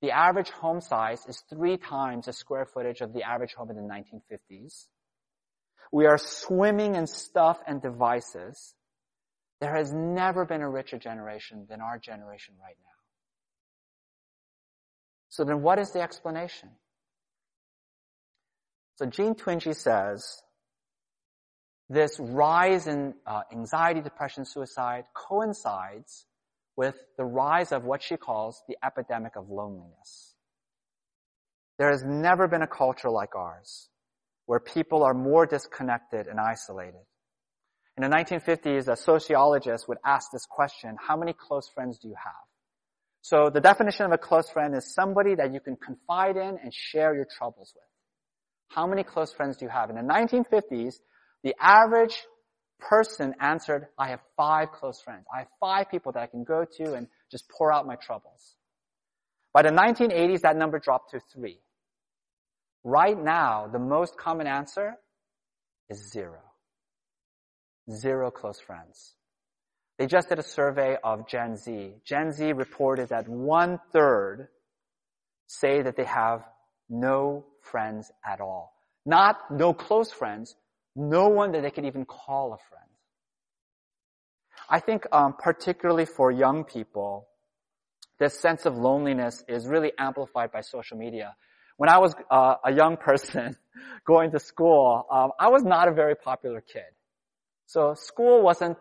The 0.00 0.10
average 0.10 0.50
home 0.50 0.80
size 0.80 1.24
is 1.28 1.42
three 1.50 1.76
times 1.76 2.26
the 2.26 2.32
square 2.32 2.66
footage 2.66 3.00
of 3.00 3.12
the 3.12 3.22
average 3.22 3.54
home 3.54 3.70
in 3.70 3.76
the 3.76 3.82
1950s. 3.82 4.86
We 5.92 6.06
are 6.06 6.18
swimming 6.18 6.94
in 6.94 7.06
stuff 7.06 7.58
and 7.66 7.82
devices. 7.82 8.74
There 9.60 9.76
has 9.76 9.92
never 9.92 10.44
been 10.44 10.62
a 10.62 10.68
richer 10.68 10.98
generation 10.98 11.66
than 11.68 11.80
our 11.80 11.98
generation 11.98 12.54
right 12.60 12.76
now. 12.82 12.88
So 15.28 15.44
then 15.44 15.62
what 15.62 15.78
is 15.78 15.92
the 15.92 16.00
explanation? 16.00 16.70
So 18.96 19.06
Jean 19.06 19.34
Twenge 19.34 19.74
says, 19.74 20.42
this 21.88 22.18
rise 22.18 22.86
in 22.86 23.14
uh, 23.26 23.42
anxiety, 23.52 24.00
depression, 24.00 24.44
suicide 24.44 25.04
coincides 25.14 26.26
with 26.76 26.96
the 27.18 27.24
rise 27.24 27.72
of 27.72 27.84
what 27.84 28.02
she 28.02 28.16
calls 28.16 28.62
the 28.68 28.76
epidemic 28.84 29.36
of 29.36 29.50
loneliness. 29.50 30.34
There 31.78 31.90
has 31.90 32.02
never 32.04 32.48
been 32.48 32.62
a 32.62 32.66
culture 32.66 33.10
like 33.10 33.34
ours 33.34 33.88
where 34.46 34.60
people 34.60 35.02
are 35.02 35.14
more 35.14 35.46
disconnected 35.46 36.26
and 36.26 36.38
isolated. 36.40 37.00
In 37.96 38.08
the 38.08 38.16
1950s, 38.16 38.88
a 38.88 38.96
sociologist 38.96 39.86
would 39.88 39.98
ask 40.04 40.30
this 40.32 40.46
question, 40.46 40.96
how 40.98 41.16
many 41.16 41.34
close 41.34 41.68
friends 41.68 41.98
do 41.98 42.08
you 42.08 42.14
have? 42.14 42.32
So 43.20 43.50
the 43.50 43.60
definition 43.60 44.06
of 44.06 44.12
a 44.12 44.18
close 44.18 44.50
friend 44.50 44.74
is 44.74 44.92
somebody 44.94 45.34
that 45.34 45.52
you 45.52 45.60
can 45.60 45.76
confide 45.76 46.36
in 46.36 46.58
and 46.62 46.72
share 46.72 47.14
your 47.14 47.26
troubles 47.36 47.72
with. 47.74 47.84
How 48.68 48.86
many 48.86 49.04
close 49.04 49.32
friends 49.32 49.58
do 49.58 49.66
you 49.66 49.70
have? 49.70 49.90
In 49.90 49.96
the 49.96 50.02
1950s, 50.02 50.94
the 51.42 51.54
average 51.60 52.22
person 52.78 53.34
answered, 53.40 53.86
I 53.98 54.08
have 54.08 54.20
five 54.36 54.72
close 54.72 55.00
friends. 55.00 55.24
I 55.34 55.40
have 55.40 55.48
five 55.60 55.90
people 55.90 56.12
that 56.12 56.22
I 56.22 56.26
can 56.26 56.44
go 56.44 56.64
to 56.78 56.94
and 56.94 57.06
just 57.30 57.48
pour 57.48 57.72
out 57.72 57.86
my 57.86 57.96
troubles. 57.96 58.54
By 59.52 59.62
the 59.62 59.70
1980s, 59.70 60.40
that 60.40 60.56
number 60.56 60.78
dropped 60.78 61.10
to 61.10 61.20
three. 61.32 61.58
Right 62.84 63.16
now, 63.18 63.68
the 63.72 63.78
most 63.78 64.16
common 64.16 64.46
answer 64.46 64.94
is 65.88 66.10
zero. 66.10 66.40
Zero 67.90 68.30
close 68.30 68.60
friends. 68.60 69.14
They 69.98 70.06
just 70.06 70.28
did 70.28 70.38
a 70.38 70.42
survey 70.42 70.96
of 71.04 71.28
Gen 71.28 71.56
Z. 71.56 71.94
Gen 72.04 72.32
Z 72.32 72.52
reported 72.54 73.10
that 73.10 73.28
one 73.28 73.78
third 73.92 74.48
say 75.46 75.82
that 75.82 75.96
they 75.96 76.04
have 76.04 76.42
no 76.88 77.44
friends 77.60 78.10
at 78.24 78.40
all. 78.40 78.72
Not 79.04 79.36
no 79.50 79.74
close 79.74 80.10
friends, 80.10 80.56
no 80.94 81.28
one 81.28 81.52
that 81.52 81.62
they 81.62 81.70
could 81.70 81.84
even 81.84 82.04
call 82.04 82.52
a 82.52 82.58
friend. 82.68 82.88
I 84.68 84.80
think 84.80 85.04
um, 85.12 85.34
particularly 85.38 86.06
for 86.06 86.30
young 86.30 86.64
people, 86.64 87.28
this 88.18 88.38
sense 88.38 88.66
of 88.66 88.76
loneliness 88.76 89.42
is 89.48 89.66
really 89.66 89.92
amplified 89.98 90.52
by 90.52 90.60
social 90.60 90.96
media. 90.96 91.34
When 91.76 91.88
I 91.88 91.98
was 91.98 92.14
uh, 92.30 92.54
a 92.64 92.72
young 92.72 92.96
person 93.08 93.56
going 94.06 94.30
to 94.32 94.38
school, 94.38 95.06
um, 95.10 95.32
I 95.38 95.48
was 95.48 95.62
not 95.62 95.88
a 95.88 95.92
very 95.92 96.14
popular 96.14 96.60
kid. 96.60 96.90
So 97.66 97.94
school 97.94 98.42
wasn't 98.42 98.76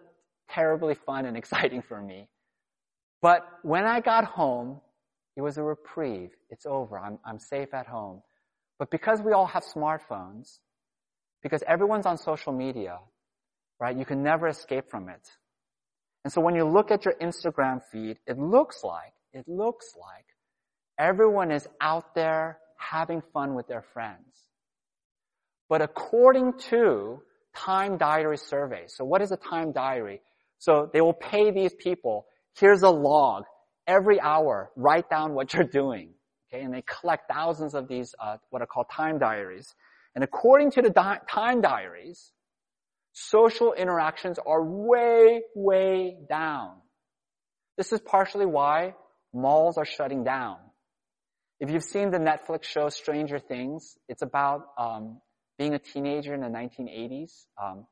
terribly 0.50 0.96
fun 0.96 1.26
and 1.26 1.38
exciting 1.42 1.82
for 1.82 2.02
me. 2.02 2.28
But 3.22 3.46
when 3.62 3.86
I 3.86 4.02
got 4.02 4.26
home, 4.26 4.82
it 5.36 5.42
was 5.42 5.58
a 5.58 5.64
reprieve. 5.64 6.32
It's 6.50 6.66
over. 6.66 7.00
I'm, 7.00 7.20
I'm 7.26 7.40
safe 7.40 7.74
at 7.74 7.88
home. 7.88 8.22
But 8.80 8.90
because 8.90 9.22
we 9.22 9.32
all 9.32 9.46
have 9.46 9.64
smartphones, 9.64 10.58
because 11.42 11.64
everyone's 11.68 12.06
on 12.06 12.18
social 12.18 12.54
media, 12.54 13.00
right, 13.80 13.98
you 13.98 14.06
can 14.06 14.24
never 14.24 14.48
escape 14.48 14.90
from 14.90 15.10
it. 15.10 15.28
And 16.24 16.32
so 16.32 16.42
when 16.42 16.56
you 16.56 16.66
look 16.66 16.92
at 16.92 17.06
your 17.06 17.16
Instagram 17.16 17.82
feed, 17.92 18.18
it 18.28 18.38
looks 18.38 18.84
like, 18.84 19.14
it 19.34 19.48
looks 19.48 19.94
like 20.00 20.26
everyone 21.00 21.52
is 21.52 21.68
out 21.80 22.14
there 22.14 22.60
having 22.78 23.22
fun 23.34 23.56
with 23.56 23.68
their 23.68 23.84
friends. 23.94 24.26
But 25.68 25.82
according 25.82 26.54
to 26.70 27.22
time 27.56 27.98
diary 27.98 28.38
surveys, 28.38 28.94
so 28.96 29.06
what 29.06 29.22
is 29.22 29.32
a 29.32 29.38
time 29.38 29.72
diary? 29.72 30.22
So 30.60 30.90
they 30.94 31.02
will 31.02 31.14
pay 31.14 31.52
these 31.52 31.74
people, 31.74 32.28
here's 32.60 32.84
a 32.84 32.90
log, 32.90 33.46
every 33.88 34.20
hour, 34.22 34.70
write 34.76 35.10
down 35.10 35.34
what 35.34 35.54
you're 35.54 35.64
doing. 35.64 36.14
Okay, 36.54 36.64
and 36.64 36.74
they 36.74 36.84
collect 36.84 37.32
thousands 37.32 37.74
of 37.74 37.88
these, 37.88 38.14
uh, 38.20 38.38
what 38.50 38.62
are 38.62 38.68
called 38.68 38.88
time 38.92 39.18
diaries. 39.18 39.74
And 40.16 40.24
according 40.24 40.72
to 40.72 40.82
the 40.82 40.90
di- 40.90 41.20
time 41.30 41.62
diaries, 41.62 42.32
social 43.14 43.74
interactions 43.74 44.38
are 44.46 44.64
way, 44.64 45.42
way 45.56 46.18
down. 46.30 46.76
This 47.78 47.94
is 47.94 48.00
partially 48.02 48.46
why 48.46 48.96
malls 49.34 49.78
are 49.78 49.86
shutting 49.86 50.24
down. 50.24 50.58
If 51.60 51.70
you've 51.70 51.84
seen 51.84 52.10
the 52.10 52.18
Netflix 52.18 52.64
show 52.64 52.90
Stranger 52.90 53.40
Things, 53.40 53.96
it's 54.10 54.24
about 54.24 54.66
um, 54.78 55.22
being 55.58 55.74
a 55.74 55.80
teenager 55.80 56.34
in 56.34 56.42
the 56.42 56.48
1980s, 56.48 57.32
um, 57.62 57.86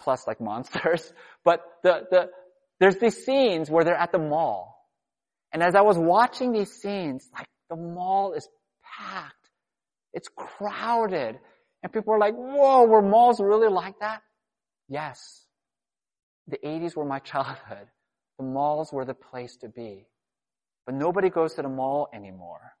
plus 0.00 0.26
like 0.26 0.40
monsters. 0.40 1.12
But 1.44 1.60
the, 1.82 2.06
the, 2.10 2.30
there's 2.80 2.96
these 2.96 3.24
scenes 3.24 3.70
where 3.70 3.84
they're 3.84 3.94
at 3.94 4.12
the 4.12 4.18
mall. 4.18 4.76
And 5.52 5.62
as 5.62 5.74
I 5.74 5.80
was 5.80 5.96
watching 5.96 6.52
these 6.52 6.70
scenes, 6.70 7.26
like 7.34 7.46
the 7.70 7.76
mall 7.76 8.34
is 8.34 8.46
packed. 8.98 9.34
It's 10.18 10.28
crowded. 10.34 11.38
And 11.84 11.92
people 11.92 12.12
are 12.12 12.18
like, 12.18 12.34
whoa, 12.34 12.84
were 12.86 13.02
malls 13.02 13.38
really 13.40 13.68
like 13.68 14.00
that? 14.00 14.20
Yes. 14.88 15.44
The 16.48 16.58
80s 16.58 16.96
were 16.96 17.04
my 17.04 17.18
childhood. 17.32 17.86
The 18.36 18.44
malls 18.44 18.92
were 18.92 19.04
the 19.04 19.14
place 19.14 19.56
to 19.58 19.68
be. 19.68 20.08
But 20.86 20.96
nobody 20.96 21.30
goes 21.30 21.54
to 21.54 21.62
the 21.62 21.68
mall 21.68 22.08
anymore. 22.12 22.72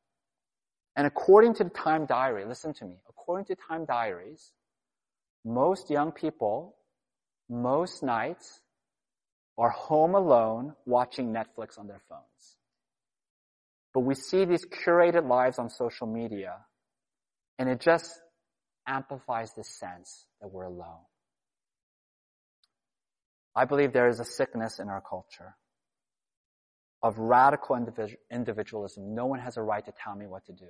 And 0.96 1.06
according 1.06 1.54
to 1.54 1.64
the 1.64 1.70
Time 1.70 2.06
Diary, 2.06 2.44
listen 2.44 2.74
to 2.74 2.84
me, 2.84 2.96
according 3.08 3.46
to 3.46 3.54
Time 3.68 3.84
Diaries, 3.84 4.50
most 5.44 5.90
young 5.90 6.10
people, 6.10 6.74
most 7.48 8.02
nights, 8.02 8.62
are 9.56 9.70
home 9.70 10.16
alone 10.16 10.74
watching 10.86 11.32
Netflix 11.32 11.78
on 11.78 11.86
their 11.86 12.00
phones. 12.08 12.56
But 13.94 14.00
we 14.00 14.16
see 14.16 14.44
these 14.44 14.66
curated 14.66 15.28
lives 15.28 15.60
on 15.60 15.70
social 15.70 16.08
media, 16.08 16.56
and 17.58 17.68
it 17.68 17.80
just 17.80 18.10
amplifies 18.86 19.52
the 19.54 19.64
sense 19.64 20.26
that 20.40 20.48
we're 20.48 20.64
alone. 20.64 21.04
I 23.54 23.64
believe 23.64 23.92
there 23.92 24.08
is 24.08 24.20
a 24.20 24.24
sickness 24.24 24.78
in 24.78 24.88
our 24.88 25.02
culture 25.02 25.56
of 27.02 27.18
radical 27.18 27.76
individualism. 28.30 29.14
No 29.14 29.26
one 29.26 29.40
has 29.40 29.56
a 29.56 29.62
right 29.62 29.84
to 29.84 29.92
tell 30.02 30.14
me 30.14 30.26
what 30.26 30.44
to 30.46 30.52
do. 30.52 30.68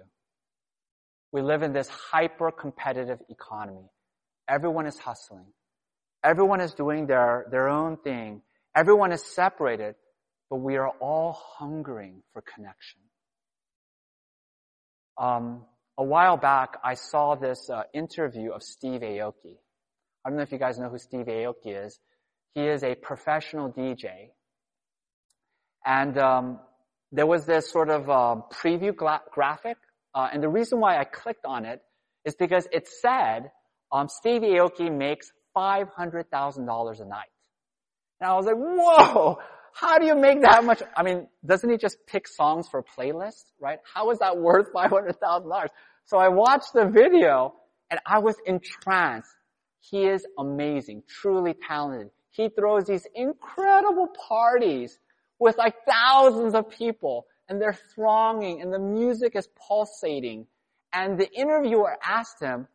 We 1.33 1.43
live 1.43 1.63
in 1.63 1.73
this 1.73 1.89
hyper 1.89 2.51
competitive 2.51 3.19
economy. 3.29 3.91
Everyone 4.49 4.87
is 4.87 4.99
hustling. 4.99 5.47
Everyone 6.25 6.61
is 6.61 6.73
doing 6.73 7.07
their, 7.07 7.47
their 7.51 7.69
own 7.69 7.99
thing. 7.99 8.43
Everyone 8.75 9.13
is 9.13 9.23
separated, 9.23 9.95
but 10.51 10.57
we 10.57 10.77
are 10.77 10.89
all 11.01 11.39
hungering 11.59 12.23
for 12.33 12.43
connection. 12.43 13.01
Um, 15.19 15.65
a 15.99 16.05
while 16.05 16.37
back, 16.37 16.79
I 16.85 16.95
saw 16.95 17.35
this 17.35 17.69
uh, 17.69 17.83
interview 17.93 18.53
of 18.53 18.63
Steve 18.63 19.01
Aoki. 19.01 19.57
I 20.25 20.31
don't 20.31 20.37
know 20.37 20.45
if 20.45 20.53
you 20.53 20.59
guys 20.59 20.79
know 20.79 20.89
who 20.89 20.99
Steve 20.99 21.27
Aoki 21.27 21.85
is. 21.87 21.99
He 22.55 22.63
is 22.63 22.85
a 22.85 22.95
professional 22.95 23.73
DJ. 23.73 24.31
And 25.85 26.17
um, 26.17 26.61
there 27.11 27.27
was 27.27 27.47
this 27.47 27.71
sort 27.71 27.91
of 27.91 28.09
uh, 28.09 28.37
preview 28.53 28.95
gra- 28.95 29.23
graphic. 29.33 29.77
Uh, 30.15 30.29
and 30.33 30.41
the 30.41 30.49
reason 30.49 30.79
why 30.79 30.99
I 30.99 31.05
clicked 31.05 31.45
on 31.45 31.65
it 31.65 31.81
is 32.25 32.37
because 32.37 32.69
it 32.73 32.87
said 32.87 33.51
um, 33.91 34.09
Steve 34.09 34.43
Aoki 34.43 34.97
makes 34.97 35.33
$500,000 35.57 37.01
a 37.01 37.05
night. 37.05 37.27
And 38.21 38.31
I 38.31 38.35
was 38.37 38.47
like, 38.47 38.57
whoa, 38.57 39.39
how 39.81 39.99
do 39.99 40.07
you 40.07 40.17
make 40.17 40.43
that 40.43 40.65
much? 40.65 40.83
I 40.97 41.05
mean, 41.05 41.29
doesn't 41.47 41.71
he 41.71 41.77
just 41.77 41.99
pick 42.07 42.27
songs 42.27 42.67
for 42.69 42.83
playlists, 42.83 43.45
right? 43.61 43.79
How 43.95 44.11
is 44.11 44.19
that 44.19 44.37
worth 44.49 44.73
$500,000? 44.73 45.67
So 46.05 46.19
I 46.19 46.29
watched 46.29 46.73
the 46.75 46.87
video 46.87 47.55
and 47.89 48.01
I 48.05 48.19
was 48.19 48.35
entranced. 48.45 49.31
He 49.79 50.07
is 50.07 50.27
amazing, 50.37 51.05
truly 51.07 51.55
talented. 51.55 52.11
He 52.31 52.49
throws 52.49 52.87
these 52.87 53.07
incredible 53.15 54.09
parties 54.29 54.99
with 55.39 55.57
like 55.57 55.75
thousands 55.89 56.55
of 56.55 56.69
people 56.71 57.27
and 57.49 57.63
they're 57.63 57.79
thronging 57.95 58.61
and 58.61 58.73
the 58.73 58.81
music 58.81 59.37
is 59.37 59.49
pulsating. 59.69 60.47
And 60.93 61.19
the 61.19 61.31
interviewer 61.33 61.97
asked 62.05 62.43
him, 62.43 62.67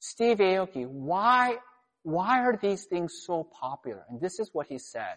Steve 0.00 0.38
Aoki, 0.38 0.86
why, 0.86 1.56
why 2.02 2.40
are 2.40 2.58
these 2.60 2.84
things 2.84 3.22
so 3.24 3.48
popular? 3.58 4.04
And 4.10 4.20
this 4.20 4.38
is 4.38 4.50
what 4.52 4.66
he 4.66 4.78
said. 4.78 5.16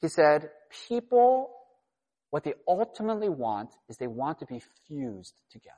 He 0.00 0.08
said, 0.08 0.50
people 0.88 1.50
what 2.30 2.44
they 2.44 2.54
ultimately 2.66 3.28
want 3.28 3.70
is 3.88 3.96
they 3.96 4.06
want 4.06 4.40
to 4.40 4.46
be 4.46 4.60
fused 4.86 5.34
together. 5.50 5.76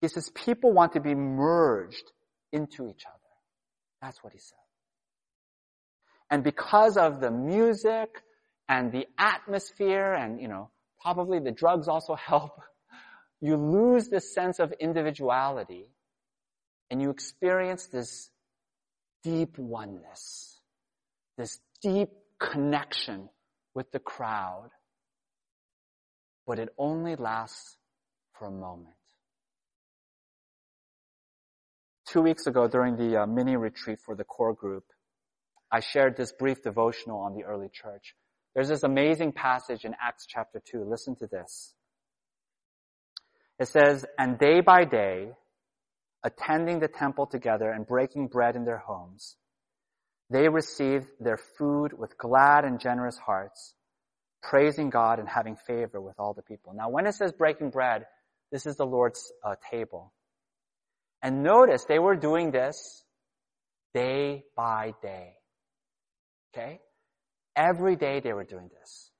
He 0.00 0.08
says 0.08 0.30
people 0.30 0.72
want 0.72 0.92
to 0.92 1.00
be 1.00 1.14
merged 1.14 2.12
into 2.52 2.88
each 2.88 3.04
other. 3.06 3.18
That's 4.00 4.22
what 4.22 4.32
he 4.32 4.38
said. 4.38 4.58
And 6.30 6.42
because 6.42 6.96
of 6.96 7.20
the 7.20 7.30
music 7.30 8.22
and 8.68 8.90
the 8.90 9.06
atmosphere 9.18 10.12
and, 10.14 10.40
you 10.40 10.48
know, 10.48 10.70
probably 11.00 11.38
the 11.38 11.52
drugs 11.52 11.88
also 11.88 12.14
help, 12.26 12.60
you 13.40 13.56
lose 13.56 14.08
this 14.08 14.34
sense 14.34 14.58
of 14.58 14.72
individuality 14.80 15.86
and 16.90 17.02
you 17.02 17.10
experience 17.10 17.86
this 17.88 18.30
deep 19.22 19.58
oneness, 19.58 20.60
this 21.36 21.58
deep 21.82 22.10
connection 22.38 23.28
with 23.74 23.90
the 23.92 23.98
crowd 23.98 24.70
but 26.46 26.58
it 26.58 26.68
only 26.78 27.16
lasts 27.16 27.76
for 28.38 28.46
a 28.46 28.50
moment. 28.50 28.94
Two 32.08 32.22
weeks 32.22 32.46
ago 32.46 32.68
during 32.68 32.96
the 32.96 33.22
uh, 33.22 33.26
mini 33.26 33.56
retreat 33.56 33.98
for 34.04 34.14
the 34.14 34.24
core 34.24 34.54
group, 34.54 34.84
I 35.72 35.80
shared 35.80 36.16
this 36.16 36.32
brief 36.32 36.62
devotional 36.62 37.18
on 37.18 37.34
the 37.34 37.42
early 37.42 37.68
church. 37.72 38.14
There's 38.54 38.68
this 38.68 38.84
amazing 38.84 39.32
passage 39.32 39.84
in 39.84 39.94
Acts 40.00 40.24
chapter 40.28 40.62
2. 40.64 40.84
Listen 40.88 41.16
to 41.16 41.26
this. 41.26 41.74
It 43.58 43.68
says, 43.68 44.06
and 44.16 44.38
day 44.38 44.60
by 44.60 44.84
day, 44.84 45.32
attending 46.22 46.78
the 46.78 46.88
temple 46.88 47.26
together 47.26 47.70
and 47.70 47.86
breaking 47.86 48.28
bread 48.28 48.54
in 48.54 48.64
their 48.64 48.78
homes, 48.78 49.36
they 50.30 50.48
received 50.48 51.06
their 51.20 51.36
food 51.36 51.92
with 51.92 52.18
glad 52.18 52.64
and 52.64 52.80
generous 52.80 53.16
hearts, 53.16 53.74
praising 54.42 54.90
God 54.90 55.18
and 55.18 55.28
having 55.28 55.56
favor 55.56 56.00
with 56.00 56.16
all 56.18 56.34
the 56.34 56.42
people. 56.42 56.72
Now, 56.74 56.88
when 56.88 57.06
it 57.06 57.14
says 57.14 57.32
breaking 57.32 57.70
bread, 57.70 58.06
this 58.50 58.66
is 58.66 58.76
the 58.76 58.86
Lord's 58.86 59.32
uh, 59.44 59.54
table. 59.70 60.12
And 61.22 61.42
notice 61.42 61.84
they 61.84 61.98
were 61.98 62.16
doing 62.16 62.50
this 62.50 63.04
day 63.94 64.44
by 64.56 64.94
day. 65.02 65.34
Okay? 66.52 66.80
Every 67.54 67.96
day 67.96 68.20
they 68.20 68.32
were 68.32 68.44
doing 68.44 68.68
this. 68.80 69.10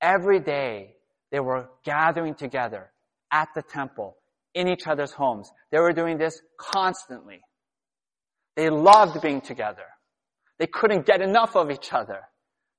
Every 0.00 0.40
day 0.40 0.94
they 1.30 1.40
were 1.40 1.68
gathering 1.84 2.34
together 2.34 2.90
at 3.30 3.48
the 3.54 3.62
temple, 3.62 4.16
in 4.54 4.68
each 4.68 4.86
other's 4.86 5.12
homes. 5.12 5.50
They 5.70 5.78
were 5.78 5.92
doing 5.92 6.18
this 6.18 6.40
constantly. 6.58 7.40
They 8.56 8.70
loved 8.70 9.20
being 9.22 9.40
together. 9.40 9.84
They 10.60 10.66
couldn't 10.66 11.06
get 11.06 11.22
enough 11.22 11.56
of 11.56 11.70
each 11.70 11.92
other. 11.92 12.20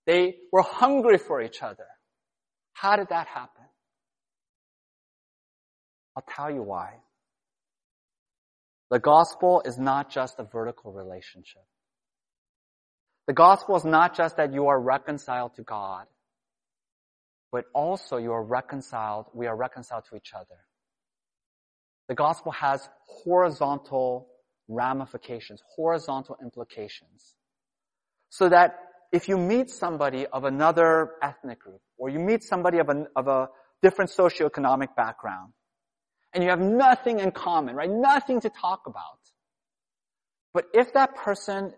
They 0.05 0.35
were 0.51 0.61
hungry 0.61 1.17
for 1.17 1.41
each 1.41 1.63
other. 1.63 1.87
How 2.73 2.95
did 2.95 3.09
that 3.09 3.27
happen? 3.27 3.65
I'll 6.15 6.23
tell 6.29 6.51
you 6.51 6.61
why. 6.61 6.93
The 8.91 8.99
gospel 8.99 9.63
is 9.65 9.79
not 9.79 10.11
just 10.11 10.35
a 10.37 10.43
vertical 10.43 10.91
relationship. 10.91 11.63
The 13.25 13.33
gospel 13.33 13.75
is 13.77 13.85
not 13.85 14.15
just 14.15 14.37
that 14.37 14.53
you 14.53 14.67
are 14.67 14.79
reconciled 14.79 15.55
to 15.55 15.63
God, 15.63 16.05
but 17.51 17.65
also 17.73 18.17
you 18.17 18.31
are 18.31 18.43
reconciled, 18.43 19.25
we 19.33 19.47
are 19.47 19.55
reconciled 19.55 20.03
to 20.09 20.15
each 20.15 20.33
other. 20.35 20.59
The 22.09 22.15
gospel 22.15 22.51
has 22.51 22.87
horizontal 23.07 24.27
ramifications, 24.67 25.63
horizontal 25.75 26.37
implications. 26.43 27.37
So 28.31 28.49
that 28.49 28.79
if 29.11 29.27
you 29.27 29.37
meet 29.37 29.69
somebody 29.69 30.25
of 30.25 30.45
another 30.45 31.11
ethnic 31.21 31.59
group, 31.59 31.81
or 31.97 32.09
you 32.09 32.17
meet 32.17 32.43
somebody 32.43 32.79
of 32.79 32.89
a, 32.89 33.05
of 33.15 33.27
a 33.27 33.49
different 33.83 34.09
socioeconomic 34.09 34.95
background, 34.95 35.51
and 36.33 36.43
you 36.43 36.49
have 36.49 36.61
nothing 36.61 37.19
in 37.19 37.31
common, 37.31 37.75
right? 37.75 37.89
Nothing 37.89 38.39
to 38.41 38.49
talk 38.49 38.83
about. 38.87 39.19
But 40.53 40.65
if 40.73 40.93
that 40.93 41.15
person 41.15 41.73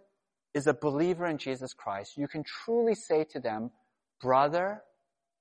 is 0.54 0.68
a 0.68 0.74
believer 0.74 1.26
in 1.26 1.39
Jesus 1.39 1.74
Christ, 1.74 2.18
you 2.18 2.28
can 2.28 2.44
truly 2.44 2.94
say 2.94 3.26
to 3.32 3.39
them, 3.39 3.72
brother, 4.22 4.84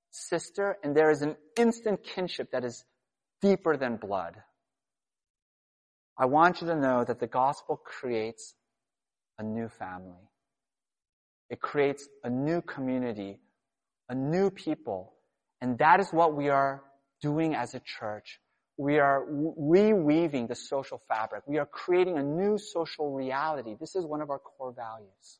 sister, 0.09 0.77
and 0.83 0.95
there 0.95 1.11
is 1.11 1.21
an 1.21 1.35
instant 1.57 2.03
kinship 2.03 2.51
that 2.51 2.65
is 2.65 2.83
deeper 3.39 3.77
than 3.77 3.97
blood. 3.97 4.35
I 6.17 6.25
want 6.25 6.61
you 6.61 6.67
to 6.67 6.75
know 6.75 7.03
that 7.03 7.19
the 7.19 7.27
gospel 7.27 7.77
creates 7.77 8.55
a 9.37 9.43
new 9.43 9.69
family. 9.69 10.29
It 11.49 11.61
creates 11.61 12.07
a 12.23 12.29
new 12.29 12.61
community, 12.61 13.39
a 14.09 14.15
new 14.15 14.49
people. 14.49 15.13
And 15.61 15.77
that 15.77 15.99
is 15.99 16.09
what 16.11 16.35
we 16.35 16.49
are 16.49 16.83
doing 17.21 17.55
as 17.55 17.73
a 17.73 17.79
church. 17.79 18.39
We 18.77 18.99
are 18.99 19.23
reweaving 19.25 20.47
the 20.47 20.55
social 20.55 21.01
fabric. 21.07 21.43
We 21.45 21.59
are 21.59 21.65
creating 21.65 22.17
a 22.17 22.23
new 22.23 22.57
social 22.57 23.13
reality. 23.13 23.75
This 23.79 23.95
is 23.95 24.05
one 24.05 24.21
of 24.21 24.29
our 24.29 24.39
core 24.39 24.73
values. 24.73 25.39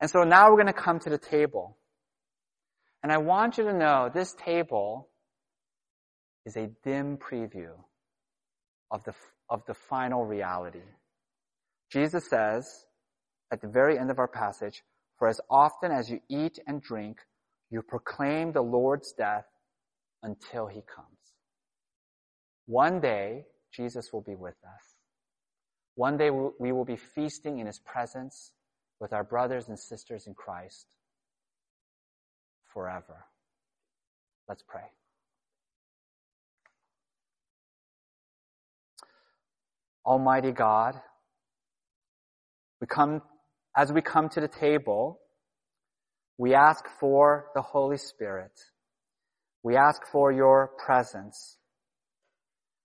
And 0.00 0.10
so 0.10 0.24
now 0.24 0.50
we're 0.50 0.56
going 0.56 0.66
to 0.66 0.72
come 0.72 0.98
to 1.00 1.10
the 1.10 1.18
table. 1.18 1.76
And 3.02 3.12
I 3.12 3.18
want 3.18 3.58
you 3.58 3.64
to 3.64 3.72
know 3.72 4.10
this 4.12 4.34
table 4.34 5.08
is 6.44 6.56
a 6.56 6.68
dim 6.84 7.18
preview 7.18 7.70
of 8.90 9.04
the, 9.04 9.12
of 9.48 9.62
the 9.66 9.74
final 9.74 10.24
reality. 10.24 10.82
Jesus 11.90 12.28
says, 12.28 12.84
at 13.50 13.60
the 13.60 13.68
very 13.68 13.98
end 13.98 14.10
of 14.10 14.18
our 14.18 14.28
passage, 14.28 14.82
for 15.18 15.28
as 15.28 15.40
often 15.50 15.90
as 15.90 16.10
you 16.10 16.20
eat 16.28 16.58
and 16.66 16.80
drink, 16.82 17.18
you 17.70 17.82
proclaim 17.82 18.52
the 18.52 18.62
Lord's 18.62 19.12
death 19.12 19.46
until 20.22 20.66
he 20.66 20.82
comes. 20.94 21.08
One 22.66 23.00
day, 23.00 23.44
Jesus 23.72 24.12
will 24.12 24.22
be 24.22 24.34
with 24.34 24.56
us. 24.64 24.94
One 25.94 26.16
day 26.16 26.30
we 26.30 26.72
will 26.72 26.84
be 26.84 26.96
feasting 26.96 27.58
in 27.58 27.66
his 27.66 27.80
presence 27.80 28.52
with 29.00 29.12
our 29.12 29.24
brothers 29.24 29.68
and 29.68 29.78
sisters 29.78 30.26
in 30.26 30.34
Christ 30.34 30.86
forever. 32.72 33.24
Let's 34.48 34.62
pray. 34.66 34.84
Almighty 40.06 40.52
God, 40.52 41.00
we 42.80 42.86
come 42.86 43.20
as 43.78 43.92
we 43.92 44.02
come 44.02 44.28
to 44.28 44.40
the 44.40 44.48
table, 44.48 45.20
we 46.36 46.52
ask 46.52 46.84
for 46.98 47.46
the 47.54 47.62
Holy 47.62 47.96
Spirit. 47.96 48.50
We 49.62 49.76
ask 49.76 50.02
for 50.10 50.32
your 50.32 50.72
presence 50.84 51.56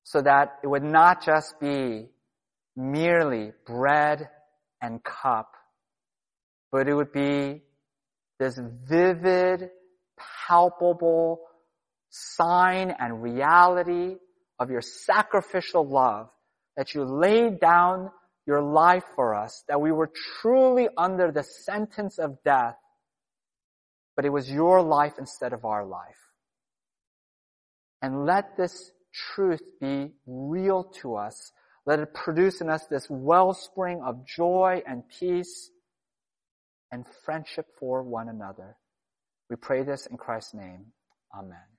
so 0.04 0.22
that 0.22 0.60
it 0.64 0.68
would 0.68 0.84
not 0.84 1.26
just 1.26 1.60
be 1.60 2.10
merely 2.76 3.54
bread 3.66 4.30
and 4.84 5.04
cup, 5.04 5.50
but 6.72 6.88
it 6.88 6.94
would 6.94 7.12
be 7.12 7.64
this 8.40 8.60
vivid, 8.88 9.70
palpable 10.48 11.40
sign 12.10 12.94
and 13.00 13.24
reality 13.24 14.18
of 14.60 14.70
your 14.70 14.82
sacrificial 14.82 15.88
love 15.88 16.30
that 16.78 16.94
you 16.94 17.04
laid 17.04 17.60
down 17.60 18.12
your 18.46 18.62
life 18.62 19.04
for 19.16 19.36
us, 19.36 19.64
that 19.68 19.80
we 19.80 19.92
were 19.92 20.12
truly 20.42 20.88
under 20.98 21.32
the 21.32 21.44
sentence 21.44 22.20
of 22.20 22.44
death, 22.44 22.76
but 24.16 24.26
it 24.26 24.30
was 24.30 24.52
your 24.52 24.82
life 24.82 25.14
instead 25.18 25.54
of 25.54 25.66
our 25.66 25.86
life. 25.86 26.18
And 28.02 28.26
let 28.26 28.58
this 28.58 28.92
truth 29.14 29.62
be 29.80 30.12
real 30.26 30.84
to 31.02 31.16
us. 31.16 31.52
Let 31.86 32.00
it 32.00 32.14
produce 32.14 32.62
in 32.62 32.70
us 32.70 32.86
this 32.88 33.08
wellspring 33.10 34.02
of 34.06 34.26
joy 34.28 34.82
and 34.86 35.04
peace 35.20 35.70
and 36.92 37.06
friendship 37.26 37.66
for 37.80 38.04
one 38.04 38.30
another. 38.30 38.78
We 39.50 39.56
pray 39.56 39.84
this 39.84 40.06
in 40.06 40.18
Christ's 40.18 40.54
name. 40.54 40.86
Amen. 41.38 41.73